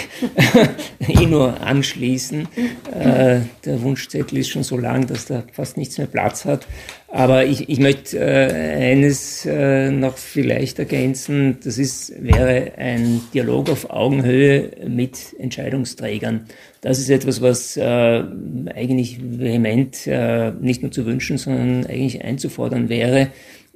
eh 1.08 1.26
nur 1.26 1.62
anschließen. 1.62 2.50
Äh, 2.94 3.40
der 3.64 3.82
Wunschzettel 3.82 4.40
ist 4.40 4.50
schon 4.50 4.64
so 4.64 4.76
lang, 4.76 5.08
dass 5.08 5.28
da 5.28 5.44
fast 5.54 5.78
nichts 5.78 5.98
mehr 5.98 6.08
Platz 6.08 6.44
hat. 6.44 6.68
Aber 7.08 7.46
ich, 7.46 7.70
ich 7.70 7.80
möchte 7.80 8.20
äh, 8.20 8.92
eines 8.92 9.46
äh, 9.46 9.90
noch 9.90 10.18
vielleicht 10.18 10.80
ergänzen. 10.80 11.60
Das 11.64 11.78
ist, 11.78 12.12
wäre 12.22 12.74
ein 12.78 13.22
Dialog 13.34 13.70
auf 13.70 13.90
Augenhöhe 13.90 14.72
mit 14.86 15.34
Entscheidungsträgern. 15.40 16.42
Das 16.82 17.00
ist 17.00 17.10
etwas, 17.10 17.42
was 17.42 17.78
äh, 17.78 17.82
eigentlich 18.76 19.20
vehement 19.22 20.08
äh, 20.08 20.52
nicht 20.60 20.82
nur 20.82 20.92
zu 20.92 21.06
wünschen, 21.06 21.38
sondern 21.38 21.86
eigentlich 21.86 22.22
einzufordern 22.22 22.90
wäre 22.90 23.30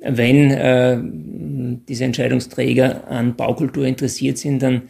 wenn 0.04 0.51
äh, 0.51 0.99
diese 1.88 2.04
Entscheidungsträger 2.04 3.08
an 3.08 3.36
Baukultur 3.36 3.86
interessiert 3.86 4.38
sind, 4.38 4.62
dann 4.62 4.84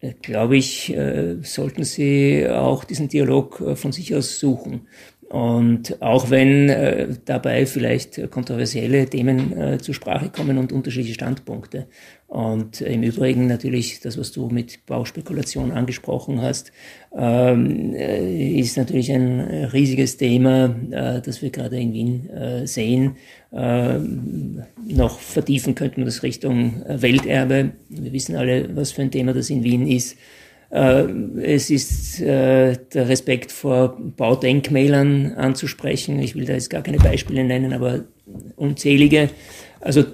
äh, 0.00 0.14
glaube 0.22 0.56
ich, 0.56 0.94
äh, 0.94 1.36
sollten 1.42 1.84
sie 1.84 2.48
auch 2.48 2.84
diesen 2.84 3.08
Dialog 3.08 3.60
äh, 3.60 3.76
von 3.76 3.92
sich 3.92 4.14
aus 4.14 4.38
suchen. 4.38 4.86
Und 5.32 6.02
auch 6.02 6.28
wenn 6.28 6.68
äh, 6.68 7.08
dabei 7.24 7.64
vielleicht 7.64 8.30
kontroversielle 8.30 9.06
Themen 9.06 9.58
äh, 9.58 9.78
zur 9.78 9.94
Sprache 9.94 10.28
kommen 10.28 10.58
und 10.58 10.72
unterschiedliche 10.72 11.14
Standpunkte. 11.14 11.86
Und 12.26 12.82
im 12.82 13.02
Übrigen 13.02 13.46
natürlich 13.46 14.00
das, 14.00 14.18
was 14.18 14.30
du 14.32 14.48
mit 14.48 14.84
Bauspekulation 14.84 15.72
angesprochen 15.72 16.42
hast, 16.42 16.70
ähm, 17.16 17.94
äh, 17.94 18.58
ist 18.58 18.76
natürlich 18.76 19.10
ein 19.10 19.40
riesiges 19.72 20.18
Thema, 20.18 20.76
äh, 20.90 21.22
das 21.22 21.40
wir 21.40 21.48
gerade 21.48 21.80
in 21.80 21.94
Wien 21.94 22.28
äh, 22.28 22.66
sehen. 22.66 23.16
Ähm, 23.54 24.64
noch 24.86 25.18
vertiefen 25.18 25.74
könnte 25.74 25.98
man 25.98 26.04
das 26.06 26.22
Richtung 26.22 26.82
Welterbe. 26.86 27.72
Wir 27.88 28.12
wissen 28.12 28.36
alle, 28.36 28.76
was 28.76 28.92
für 28.92 29.00
ein 29.00 29.10
Thema 29.10 29.32
das 29.32 29.48
in 29.48 29.64
Wien 29.64 29.86
ist. 29.86 30.18
Es 30.74 31.68
ist 31.68 32.18
der 32.20 32.78
Respekt 32.94 33.52
vor 33.52 33.98
Baudenkmälern 34.16 35.34
anzusprechen. 35.34 36.18
Ich 36.20 36.34
will 36.34 36.46
da 36.46 36.54
jetzt 36.54 36.70
gar 36.70 36.82
keine 36.82 36.96
Beispiele 36.96 37.44
nennen, 37.44 37.74
aber 37.74 38.04
unzählige. 38.56 39.28
Also 39.80 40.04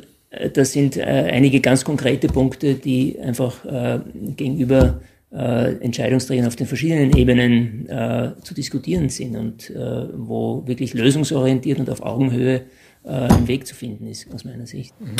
das 0.52 0.72
sind 0.72 0.96
äh, 0.96 1.02
einige 1.02 1.60
ganz 1.60 1.84
konkrete 1.84 2.28
Punkte, 2.28 2.74
die 2.74 3.18
einfach 3.18 3.64
äh, 3.64 4.00
gegenüber 4.36 5.00
äh, 5.32 5.74
Entscheidungsträgern 5.76 6.46
auf 6.46 6.56
den 6.56 6.66
verschiedenen 6.66 7.16
Ebenen 7.16 7.88
äh, 7.88 8.32
zu 8.42 8.54
diskutieren 8.54 9.08
sind 9.08 9.36
und 9.36 9.70
äh, 9.70 10.06
wo 10.14 10.66
wirklich 10.66 10.94
lösungsorientiert 10.94 11.78
und 11.78 11.88
auf 11.90 12.02
Augenhöhe 12.02 12.62
äh, 13.04 13.08
ein 13.10 13.48
Weg 13.48 13.66
zu 13.66 13.74
finden 13.74 14.06
ist, 14.06 14.32
aus 14.32 14.44
meiner 14.44 14.66
Sicht. 14.66 14.98
Mhm. 15.00 15.16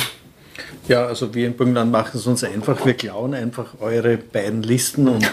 Ja, 0.87 1.05
also 1.05 1.33
wir 1.33 1.47
im 1.47 1.53
Burgenland 1.53 1.91
machen 1.91 2.17
es 2.17 2.27
uns 2.27 2.43
einfach. 2.43 2.85
Wir 2.85 2.93
klauen 2.93 3.33
einfach 3.33 3.75
eure 3.79 4.17
beiden 4.17 4.63
Listen 4.63 5.07
und 5.07 5.25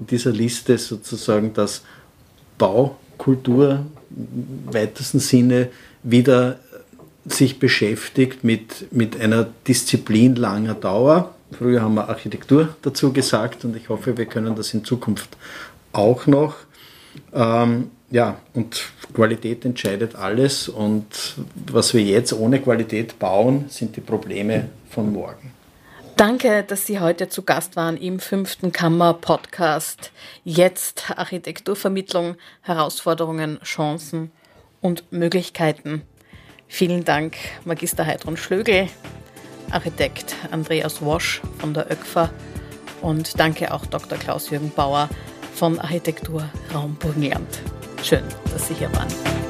in 0.00 0.06
dieser 0.08 0.32
Liste 0.32 0.78
sozusagen, 0.78 1.52
dass 1.52 1.82
Baukultur 2.58 3.86
im 4.10 4.74
weitesten 4.74 5.20
Sinne 5.20 5.68
wieder 6.02 6.58
sich 7.26 7.60
beschäftigt 7.60 8.42
mit, 8.42 8.92
mit 8.92 9.20
einer 9.20 9.46
Disziplin 9.68 10.34
langer 10.34 10.74
Dauer. 10.74 11.34
Früher 11.52 11.82
haben 11.82 11.94
wir 11.94 12.08
Architektur 12.08 12.74
dazu 12.82 13.12
gesagt 13.12 13.64
und 13.64 13.76
ich 13.76 13.88
hoffe, 13.88 14.16
wir 14.16 14.26
können 14.26 14.56
das 14.56 14.74
in 14.74 14.84
Zukunft 14.84 15.36
auch 15.92 16.26
noch. 16.26 16.56
Ähm, 17.32 17.90
ja, 18.10 18.38
und 18.54 18.90
Qualität 19.14 19.64
entscheidet 19.64 20.16
alles 20.16 20.68
und 20.68 21.36
was 21.66 21.94
wir 21.94 22.02
jetzt 22.02 22.32
ohne 22.32 22.60
Qualität 22.60 23.18
bauen, 23.18 23.66
sind 23.68 23.96
die 23.96 24.00
Probleme 24.00 24.68
von 24.90 25.12
morgen. 25.12 25.52
Danke, 26.16 26.64
dass 26.64 26.86
Sie 26.86 27.00
heute 27.00 27.28
zu 27.28 27.42
Gast 27.44 27.76
waren 27.76 27.96
im 27.96 28.20
fünften 28.20 28.72
Kammer-Podcast. 28.72 30.12
Jetzt 30.44 31.10
Architekturvermittlung, 31.16 32.36
Herausforderungen, 32.60 33.58
Chancen 33.62 34.30
und 34.82 35.10
Möglichkeiten. 35.12 36.02
Vielen 36.68 37.04
Dank, 37.04 37.36
Magister 37.64 38.04
Heidrun 38.04 38.36
Schlögel, 38.36 38.88
Architekt 39.70 40.36
Andreas 40.50 41.00
Wosch 41.00 41.40
von 41.58 41.72
der 41.72 41.90
ÖKFA 41.90 42.30
und 43.00 43.40
danke 43.40 43.72
auch 43.72 43.86
Dr. 43.86 44.18
Klaus-Jürgen 44.18 44.72
Bauer 44.76 45.08
von 45.54 45.78
Architektur 45.78 46.44
Raum 46.74 46.96
Burgenland. 46.96 47.60
Schön, 48.02 48.24
dass 48.52 48.66
Sie 48.66 48.74
hier 48.74 48.92
waren. 48.94 49.49